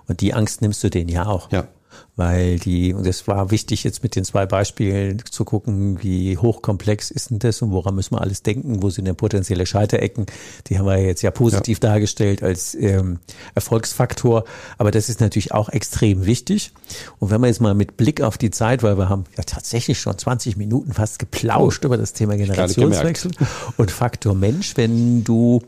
Und 0.08 0.22
die 0.22 0.34
Angst 0.34 0.64
nimmst 0.64 0.84
du 0.84 0.90
denen 0.90 1.10
ja 1.10 1.28
auch. 1.28 1.52
Ja 1.52 1.68
weil 2.16 2.60
die, 2.60 2.94
und 2.94 3.06
es 3.06 3.28
war 3.28 3.52
wichtig 3.52 3.84
jetzt 3.84 4.02
mit 4.02 4.16
den 4.16 4.24
zwei 4.24 4.46
Beispielen 4.46 5.22
zu 5.30 5.44
gucken, 5.44 6.02
wie 6.02 6.38
hochkomplex 6.38 7.12
ist 7.12 7.30
denn 7.30 7.40
das 7.40 7.62
und 7.62 7.72
woran 7.72 7.96
müssen 7.96 8.16
wir 8.16 8.22
alles 8.22 8.42
denken, 8.42 8.82
wo 8.82 8.90
sind 8.90 9.06
denn 9.06 9.16
potenzielle 9.16 9.66
Scheiterecken, 9.66 10.26
die 10.68 10.80
haben 10.80 10.86
wir 10.86 10.98
jetzt 10.98 11.22
ja 11.24 11.32
positiv 11.32 11.80
ja. 11.84 11.90
dargestellt 11.90 12.42
als 12.42 12.74
ähm, 12.76 13.20
Erfolgsfaktor, 13.54 14.46
aber 14.78 14.92
das 14.92 15.10
ist 15.10 15.20
natürlich 15.20 15.52
auch 15.52 15.70
extrem 15.70 16.26
wichtig. 16.26 16.72
Und 17.20 17.32
wenn 17.32 17.42
wir 17.42 17.48
jetzt 17.48 17.62
mal 17.62 17.74
mit 17.74 17.98
Blick 17.98 18.22
auf 18.22 18.38
die 18.38 18.52
Zeit, 18.52 18.82
weil 18.82 18.98
wir 18.98 19.10
haben 19.10 19.26
ja 19.38 19.44
tatsächlich 19.44 20.00
schon 20.00 20.18
20 20.18 20.56
Minuten 20.56 20.94
fast 20.94 21.20
geplauscht 21.20 21.84
über 21.84 21.98
das 21.98 22.14
Thema 22.14 22.38
Generationswechsel. 22.38 23.32
und 23.78 23.92
Faktor 23.92 24.36
Mensch, 24.36 24.78
wenn 24.78 25.24
du 25.24 25.62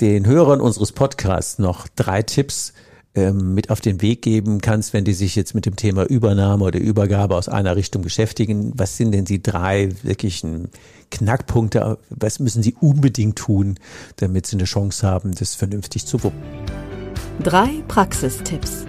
den 0.00 0.26
Hörern 0.26 0.60
unseres 0.60 0.92
Podcasts 0.92 1.58
noch 1.58 1.86
drei 1.88 2.22
Tipps 2.22 2.72
ähm, 3.14 3.54
mit 3.54 3.70
auf 3.70 3.80
den 3.80 4.02
Weg 4.02 4.22
geben 4.22 4.60
kannst, 4.60 4.92
wenn 4.92 5.04
die 5.04 5.14
sich 5.14 5.34
jetzt 5.34 5.54
mit 5.54 5.66
dem 5.66 5.76
Thema 5.76 6.04
Übernahme 6.04 6.64
oder 6.64 6.78
Übergabe 6.78 7.34
aus 7.34 7.48
einer 7.48 7.74
Richtung 7.76 8.02
beschäftigen? 8.02 8.72
Was 8.76 8.96
sind 8.96 9.12
denn 9.12 9.24
die 9.24 9.42
drei 9.42 9.90
wirklichen 10.02 10.68
Knackpunkte? 11.10 11.98
Was 12.10 12.38
müssen 12.38 12.62
sie 12.62 12.74
unbedingt 12.80 13.36
tun, 13.36 13.78
damit 14.16 14.46
sie 14.46 14.56
eine 14.56 14.64
Chance 14.64 15.06
haben, 15.06 15.34
das 15.34 15.56
vernünftig 15.56 16.06
zu 16.06 16.22
wuppen? 16.22 16.40
Drei 17.42 17.82
Praxistipps. 17.88 18.84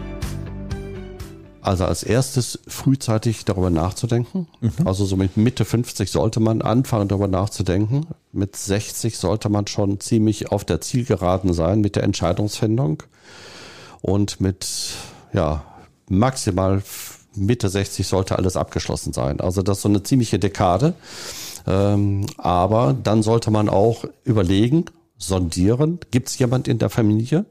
Also 1.64 1.86
als 1.86 2.02
erstes 2.04 2.60
frühzeitig 2.68 3.46
darüber 3.46 3.70
nachzudenken. 3.70 4.48
Mhm. 4.62 4.72
Also 4.86 5.06
so 5.06 5.16
mit 5.16 5.38
Mitte 5.38 5.64
50 5.64 6.10
sollte 6.10 6.40
man 6.40 6.62
anfangen 6.62 7.08
darüber 7.08 7.28
nachzudenken. 7.28 8.08
Mit 8.32 8.56
60 8.56 9.18
sollte 9.18 9.50
man 9.50 9.68
schon 9.68 10.00
ziemlich 10.00 10.52
auf 10.52 10.66
der 10.66 10.82
Zielgeraden 10.82 11.54
sein 11.54 11.82
mit 11.82 11.96
der 11.96 12.04
Entscheidungsfindung 12.04 13.04
und 14.02 14.42
mit 14.42 14.68
ja, 15.34 15.64
maximal 16.10 16.84
Mitte 17.36 17.70
60 17.70 18.08
sollte 18.08 18.38
alles 18.38 18.58
abgeschlossen 18.58 19.14
sein. 19.14 19.40
Also 19.40 19.62
das 19.62 19.78
ist 19.78 19.84
so 19.84 19.90
eine 19.90 20.04
ziemliche 20.04 20.40
Dekade. 20.40 20.94
Ähm, 21.68 22.26
aber 22.38 22.94
dann 22.94 23.24
sollte 23.24 23.52
man 23.52 23.70
auch 23.70 24.06
überlegen, 24.24 24.86
sondieren, 25.18 26.00
gibt 26.10 26.30
es 26.30 26.40
jemand 26.40 26.68
in 26.68 26.80
der 26.80 26.90
Familie? 26.90 27.46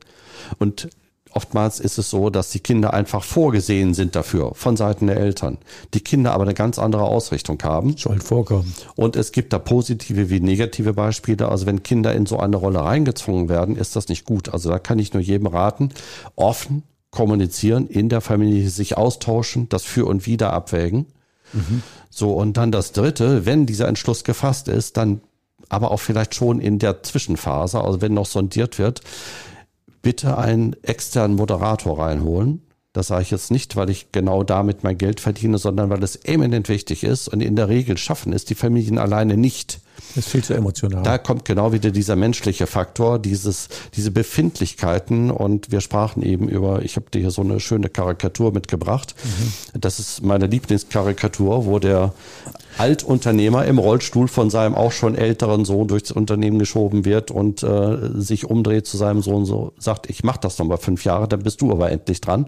Und 0.58 0.88
oftmals 1.32 1.80
ist 1.80 1.98
es 1.98 2.10
so, 2.10 2.30
dass 2.30 2.50
die 2.50 2.60
Kinder 2.60 2.92
einfach 2.94 3.24
vorgesehen 3.24 3.94
sind 3.94 4.16
dafür 4.16 4.52
von 4.54 4.76
Seiten 4.76 5.06
der 5.06 5.16
Eltern. 5.16 5.58
Die 5.94 6.00
Kinder 6.00 6.32
aber 6.32 6.44
eine 6.44 6.54
ganz 6.54 6.78
andere 6.78 7.04
Ausrichtung 7.04 7.58
haben. 7.62 7.96
Soll 7.96 8.20
vorkommen. 8.20 8.74
Und 8.96 9.16
es 9.16 9.32
gibt 9.32 9.52
da 9.52 9.58
positive 9.58 10.30
wie 10.30 10.40
negative 10.40 10.92
Beispiele. 10.92 11.48
Also 11.48 11.66
wenn 11.66 11.82
Kinder 11.82 12.14
in 12.14 12.26
so 12.26 12.38
eine 12.38 12.56
Rolle 12.56 12.80
reingezwungen 12.80 13.48
werden, 13.48 13.76
ist 13.76 13.96
das 13.96 14.08
nicht 14.08 14.24
gut. 14.24 14.48
Also 14.48 14.70
da 14.70 14.78
kann 14.78 14.98
ich 14.98 15.12
nur 15.12 15.22
jedem 15.22 15.46
raten, 15.46 15.90
offen 16.36 16.82
kommunizieren, 17.10 17.88
in 17.88 18.08
der 18.08 18.20
Familie 18.20 18.68
sich 18.70 18.96
austauschen, 18.96 19.68
das 19.68 19.84
für 19.84 20.06
und 20.06 20.26
wieder 20.26 20.52
abwägen. 20.52 21.06
Mhm. 21.52 21.82
So, 22.08 22.32
und 22.32 22.56
dann 22.56 22.72
das 22.72 22.92
dritte, 22.92 23.46
wenn 23.46 23.66
dieser 23.66 23.88
Entschluss 23.88 24.24
gefasst 24.24 24.68
ist, 24.68 24.96
dann 24.96 25.20
aber 25.68 25.90
auch 25.90 26.00
vielleicht 26.00 26.34
schon 26.34 26.60
in 26.60 26.78
der 26.78 27.02
Zwischenphase, 27.02 27.80
also 27.80 28.00
wenn 28.00 28.14
noch 28.14 28.26
sondiert 28.26 28.78
wird, 28.78 29.00
bitte 30.02 30.38
einen 30.38 30.76
externen 30.82 31.36
Moderator 31.36 31.98
reinholen. 31.98 32.62
Das 32.92 33.06
sage 33.06 33.22
ich 33.22 33.30
jetzt 33.30 33.52
nicht, 33.52 33.76
weil 33.76 33.88
ich 33.88 34.10
genau 34.10 34.42
damit 34.42 34.82
mein 34.82 34.98
Geld 34.98 35.20
verdiene, 35.20 35.58
sondern 35.58 35.90
weil 35.90 36.02
es 36.02 36.16
eminent 36.16 36.68
wichtig 36.68 37.04
ist 37.04 37.28
und 37.28 37.40
in 37.40 37.54
der 37.54 37.68
Regel 37.68 37.96
schaffen 37.96 38.32
es 38.32 38.44
die 38.44 38.56
Familien 38.56 38.98
alleine 38.98 39.36
nicht, 39.36 39.80
Das 40.08 40.26
ist 40.26 40.28
viel 40.28 40.42
zu 40.42 40.54
emotional. 40.54 41.02
Da 41.02 41.18
kommt 41.18 41.44
genau 41.44 41.72
wieder 41.72 41.92
dieser 41.92 42.16
menschliche 42.16 42.66
Faktor, 42.66 43.20
dieses, 43.20 43.68
diese 43.94 44.10
Befindlichkeiten. 44.10 45.30
Und 45.30 45.70
wir 45.70 45.80
sprachen 45.80 46.22
eben 46.22 46.48
über, 46.48 46.82
ich 46.82 46.96
habe 46.96 47.06
dir 47.10 47.20
hier 47.20 47.30
so 47.30 47.42
eine 47.42 47.60
schöne 47.60 47.88
Karikatur 47.88 48.52
mitgebracht. 48.52 49.14
Mhm. 49.22 49.80
Das 49.80 50.00
ist 50.00 50.22
meine 50.24 50.46
Lieblingskarikatur, 50.46 51.66
wo 51.66 51.78
der 51.78 52.12
Altunternehmer 52.80 53.66
im 53.66 53.78
Rollstuhl 53.78 54.26
von 54.26 54.48
seinem 54.48 54.74
auch 54.74 54.90
schon 54.90 55.14
älteren 55.14 55.66
Sohn 55.66 55.86
durchs 55.86 56.10
Unternehmen 56.10 56.58
geschoben 56.58 57.04
wird 57.04 57.30
und 57.30 57.62
äh, 57.62 57.98
sich 58.14 58.46
umdreht 58.46 58.86
zu 58.86 58.96
seinem 58.96 59.20
Sohn 59.20 59.44
so 59.44 59.74
sagt, 59.78 60.08
ich 60.08 60.24
mach 60.24 60.38
das 60.38 60.58
noch 60.58 60.64
mal 60.64 60.78
fünf 60.78 61.04
Jahre, 61.04 61.28
dann 61.28 61.42
bist 61.42 61.60
du 61.60 61.70
aber 61.72 61.90
endlich 61.90 62.22
dran. 62.22 62.46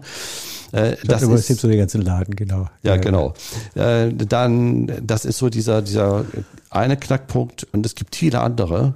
Äh, 0.71 0.95
das 1.05 1.21
ist 1.21 1.59
so 1.59 1.67
den 1.67 1.77
ganzen 1.77 2.01
Laden, 2.01 2.35
genau. 2.35 2.65
Ja, 2.81 2.97
genau. 2.97 3.35
Äh, 3.75 4.11
dann, 4.11 4.91
das 5.05 5.25
ist 5.25 5.37
so 5.37 5.49
dieser, 5.49 5.83
dieser 5.83 6.25
eine 6.71 6.97
Knackpunkt 6.97 7.67
und 7.71 7.85
es 7.85 7.93
gibt 7.93 8.15
viele 8.15 8.41
andere, 8.41 8.95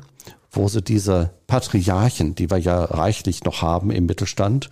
wo 0.51 0.67
sie 0.67 0.81
diese 0.81 1.29
Patriarchen, 1.45 2.33
die 2.33 2.49
wir 2.49 2.57
ja 2.57 2.83
reichlich 2.83 3.43
noch 3.43 3.61
haben 3.61 3.91
im 3.91 4.07
Mittelstand, 4.07 4.71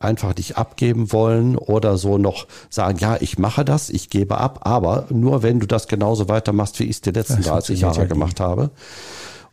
einfach 0.00 0.34
nicht 0.36 0.56
abgeben 0.56 1.12
wollen 1.12 1.56
oder 1.56 1.98
so 1.98 2.18
noch 2.18 2.46
sagen, 2.70 2.98
ja, 2.98 3.16
ich 3.20 3.38
mache 3.38 3.64
das, 3.64 3.90
ich 3.90 4.10
gebe 4.10 4.38
ab, 4.38 4.60
aber 4.62 5.06
nur 5.10 5.42
wenn 5.42 5.60
du 5.60 5.66
das 5.66 5.88
genauso 5.88 6.28
weitermachst, 6.28 6.78
wie 6.78 6.84
ich 6.84 6.90
es 6.90 7.00
die 7.00 7.10
letzten 7.10 7.42
30 7.42 7.80
Jahre 7.80 8.06
gemacht 8.06 8.40
habe. 8.40 8.70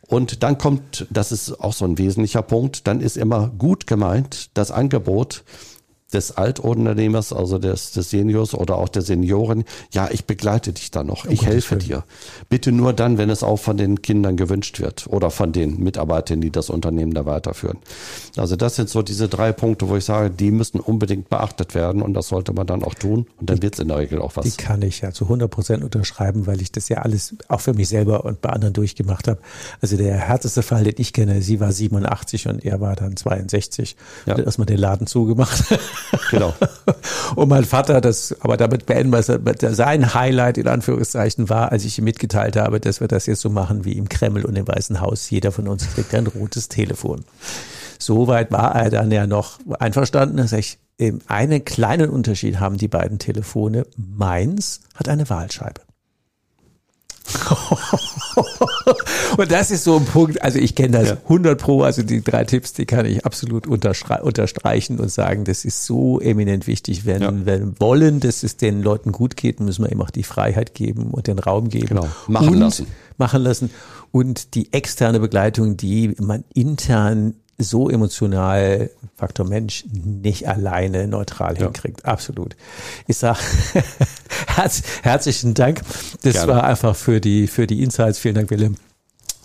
Und 0.08 0.42
dann 0.44 0.56
kommt, 0.56 1.06
das 1.10 1.32
ist 1.32 1.60
auch 1.60 1.72
so 1.72 1.84
ein 1.84 1.98
wesentlicher 1.98 2.42
Punkt, 2.42 2.86
dann 2.86 3.00
ist 3.00 3.16
immer 3.16 3.48
gut 3.48 3.86
gemeint 3.86 4.50
das 4.54 4.70
Angebot, 4.70 5.42
des 6.12 6.36
Altunternehmers, 6.36 7.32
also 7.32 7.58
des, 7.58 7.90
des 7.90 8.10
Seniors 8.10 8.54
oder 8.54 8.78
auch 8.78 8.88
der 8.88 9.02
Senioren, 9.02 9.64
ja, 9.90 10.08
ich 10.10 10.24
begleite 10.24 10.72
dich 10.72 10.92
da 10.92 11.02
noch, 11.02 11.26
ich 11.26 11.44
helfe 11.44 11.76
dir. 11.76 12.04
Bitte 12.48 12.70
nur 12.70 12.92
dann, 12.92 13.18
wenn 13.18 13.28
es 13.28 13.42
auch 13.42 13.56
von 13.56 13.76
den 13.76 14.02
Kindern 14.02 14.36
gewünscht 14.36 14.78
wird 14.80 15.08
oder 15.08 15.32
von 15.32 15.50
den 15.50 15.80
Mitarbeitern, 15.82 16.40
die 16.40 16.50
das 16.50 16.70
Unternehmen 16.70 17.12
da 17.12 17.26
weiterführen. 17.26 17.78
Also 18.36 18.54
das 18.54 18.76
sind 18.76 18.88
so 18.88 19.02
diese 19.02 19.28
drei 19.28 19.50
Punkte, 19.52 19.88
wo 19.88 19.96
ich 19.96 20.04
sage, 20.04 20.30
die 20.30 20.52
müssen 20.52 20.78
unbedingt 20.78 21.28
beachtet 21.28 21.74
werden 21.74 22.02
und 22.02 22.14
das 22.14 22.28
sollte 22.28 22.52
man 22.52 22.68
dann 22.68 22.84
auch 22.84 22.94
tun 22.94 23.26
und 23.40 23.50
dann 23.50 23.60
wird 23.60 23.74
es 23.74 23.80
in 23.80 23.88
der 23.88 23.98
Regel 23.98 24.22
auch 24.22 24.36
was. 24.36 24.44
Die 24.44 24.62
kann 24.62 24.82
ich 24.82 25.00
ja 25.00 25.10
zu 25.10 25.24
100 25.24 25.50
Prozent 25.50 25.82
unterschreiben, 25.82 26.46
weil 26.46 26.62
ich 26.62 26.70
das 26.70 26.88
ja 26.88 26.98
alles 26.98 27.34
auch 27.48 27.60
für 27.60 27.74
mich 27.74 27.88
selber 27.88 28.24
und 28.24 28.40
bei 28.40 28.50
anderen 28.50 28.74
durchgemacht 28.74 29.26
habe. 29.26 29.40
Also 29.80 29.96
der 29.96 30.16
härteste 30.16 30.62
Fall, 30.62 30.84
den 30.84 30.94
ich 30.98 31.12
kenne, 31.12 31.42
sie 31.42 31.58
war 31.58 31.72
87 31.72 32.46
und 32.46 32.64
er 32.64 32.80
war 32.80 32.94
dann 32.94 33.16
62. 33.16 33.96
Ja. 34.26 34.34
Hat 34.34 34.44
erstmal 34.44 34.66
den 34.66 34.78
Laden 34.78 35.08
zugemacht. 35.08 35.64
Genau. 36.30 36.54
Und 37.36 37.48
mein 37.48 37.64
Vater, 37.64 38.00
das, 38.00 38.34
aber 38.40 38.56
damit 38.56 38.86
beenden 38.86 39.12
wir 39.12 39.18
es, 39.20 39.76
sein 39.76 40.14
Highlight 40.14 40.58
in 40.58 40.66
Anführungszeichen 40.66 41.48
war, 41.48 41.70
als 41.70 41.84
ich 41.84 41.98
ihm 41.98 42.04
mitgeteilt 42.04 42.56
habe, 42.56 42.80
dass 42.80 43.00
wir 43.00 43.06
das 43.06 43.26
jetzt 43.26 43.42
so 43.42 43.50
machen 43.50 43.84
wie 43.84 43.92
im 43.92 44.08
Kreml 44.08 44.44
und 44.44 44.56
im 44.56 44.66
Weißen 44.66 45.00
Haus. 45.00 45.30
Jeder 45.30 45.52
von 45.52 45.68
uns 45.68 45.86
kriegt 45.94 46.14
ein 46.14 46.26
rotes 46.26 46.68
Telefon. 46.68 47.24
Soweit 47.98 48.50
war 48.50 48.74
er 48.74 48.90
dann 48.90 49.10
ja 49.10 49.26
noch 49.26 49.58
einverstanden, 49.78 50.38
dass 50.38 50.52
ich 50.52 50.78
einen 51.28 51.64
kleinen 51.64 52.10
Unterschied 52.10 52.58
haben 52.58 52.76
die 52.76 52.88
beiden 52.88 53.18
Telefone. 53.18 53.86
Meins 53.96 54.80
hat 54.94 55.08
eine 55.08 55.28
Wahlscheibe. 55.28 55.85
und 59.36 59.50
das 59.50 59.70
ist 59.70 59.84
so 59.84 59.96
ein 59.96 60.04
Punkt, 60.04 60.40
also 60.42 60.58
ich 60.58 60.74
kenne 60.74 60.98
das 60.98 61.08
ja. 61.08 61.16
100 61.24 61.60
pro, 61.60 61.82
also 61.82 62.02
die 62.02 62.22
drei 62.22 62.44
Tipps, 62.44 62.72
die 62.72 62.86
kann 62.86 63.06
ich 63.06 63.24
absolut 63.24 63.66
unterstreichen 63.66 64.98
und 64.98 65.10
sagen, 65.10 65.44
das 65.44 65.64
ist 65.64 65.84
so 65.84 66.20
eminent 66.20 66.66
wichtig. 66.66 67.04
Wenn 67.04 67.22
ja. 67.22 67.46
wir 67.46 67.80
wollen, 67.80 68.20
dass 68.20 68.42
es 68.42 68.56
den 68.56 68.82
Leuten 68.82 69.12
gut 69.12 69.36
geht, 69.36 69.60
müssen 69.60 69.84
wir 69.84 69.92
eben 69.92 70.02
auch 70.02 70.10
die 70.10 70.22
Freiheit 70.22 70.74
geben 70.74 71.10
und 71.10 71.26
den 71.26 71.38
Raum 71.38 71.68
geben. 71.68 71.88
Genau. 71.88 72.08
Machen 72.28 72.48
und 72.48 72.58
lassen. 72.58 72.86
Machen 73.16 73.42
lassen. 73.42 73.70
Und 74.12 74.54
die 74.54 74.72
externe 74.72 75.20
Begleitung, 75.20 75.76
die 75.76 76.14
man 76.18 76.44
intern 76.54 77.34
so 77.58 77.88
emotional 77.88 78.90
Faktor 79.16 79.46
Mensch 79.46 79.84
nicht 79.90 80.46
alleine 80.46 81.08
neutral 81.08 81.54
ja. 81.54 81.64
hinkriegt. 81.64 82.04
Absolut. 82.04 82.54
Ich 83.06 83.16
sage 83.16 83.38
herz, 84.46 84.82
herzlichen 85.02 85.54
Dank. 85.54 85.80
Das 86.22 86.34
Gerne. 86.34 86.52
war 86.52 86.64
einfach 86.64 86.94
für 86.94 87.20
die, 87.20 87.46
für 87.46 87.66
die 87.66 87.82
Insights. 87.82 88.18
Vielen 88.18 88.34
Dank, 88.34 88.50
Willem. 88.50 88.76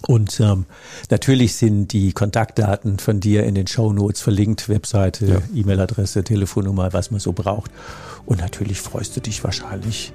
Und 0.08 0.40
ähm, 0.40 0.66
natürlich 1.10 1.56
sind 1.56 1.94
die 1.94 2.12
Kontaktdaten 2.12 3.00
von 3.00 3.20
dir 3.20 3.44
in 3.44 3.56
den 3.56 3.68
Show 3.68 3.94
Notes 3.94 4.20
verlinkt, 4.20 4.68
Webseite, 4.68 5.26
ja. 5.26 5.42
E-Mail-Adresse, 5.54 6.24
Telefonnummer, 6.24 6.92
was 6.92 7.12
man 7.12 7.20
so 7.20 7.34
braucht. 7.34 7.72
Und 8.26 8.40
natürlich 8.40 8.82
freust 8.82 9.16
du 9.16 9.22
dich 9.22 9.44
wahrscheinlich 9.44 10.12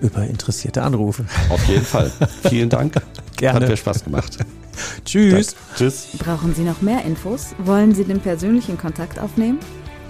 über 0.00 0.24
interessierte 0.24 0.82
Anrufe. 0.82 1.24
Auf 1.48 1.64
jeden 1.66 1.84
Fall. 1.84 2.10
Vielen 2.48 2.68
Dank. 2.68 2.94
Gerne. 3.36 3.60
Hat 3.60 3.68
mir 3.68 3.76
Spaß 3.76 4.02
gemacht. 4.04 4.38
Tschüss. 5.04 5.54
Danke. 5.54 5.60
Tschüss. 5.76 6.08
Brauchen 6.18 6.54
Sie 6.54 6.62
noch 6.62 6.82
mehr 6.82 7.04
Infos? 7.04 7.54
Wollen 7.58 7.94
Sie 7.94 8.04
den 8.04 8.20
persönlichen 8.20 8.78
Kontakt 8.78 9.18
aufnehmen? 9.18 9.58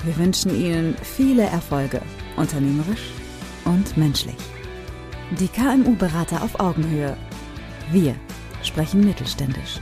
Wir 0.04 0.18
wünschen 0.18 0.54
Ihnen 0.54 0.94
viele 1.02 1.44
Erfolge, 1.44 2.02
unternehmerisch 2.36 3.12
und 3.64 3.96
menschlich. 3.96 4.36
Die 5.40 5.48
KMU-Berater 5.48 6.44
auf 6.44 6.60
Augenhöhe. 6.60 7.16
Wir 7.92 8.16
sprechen 8.62 9.06
mittelständisch. 9.06 9.80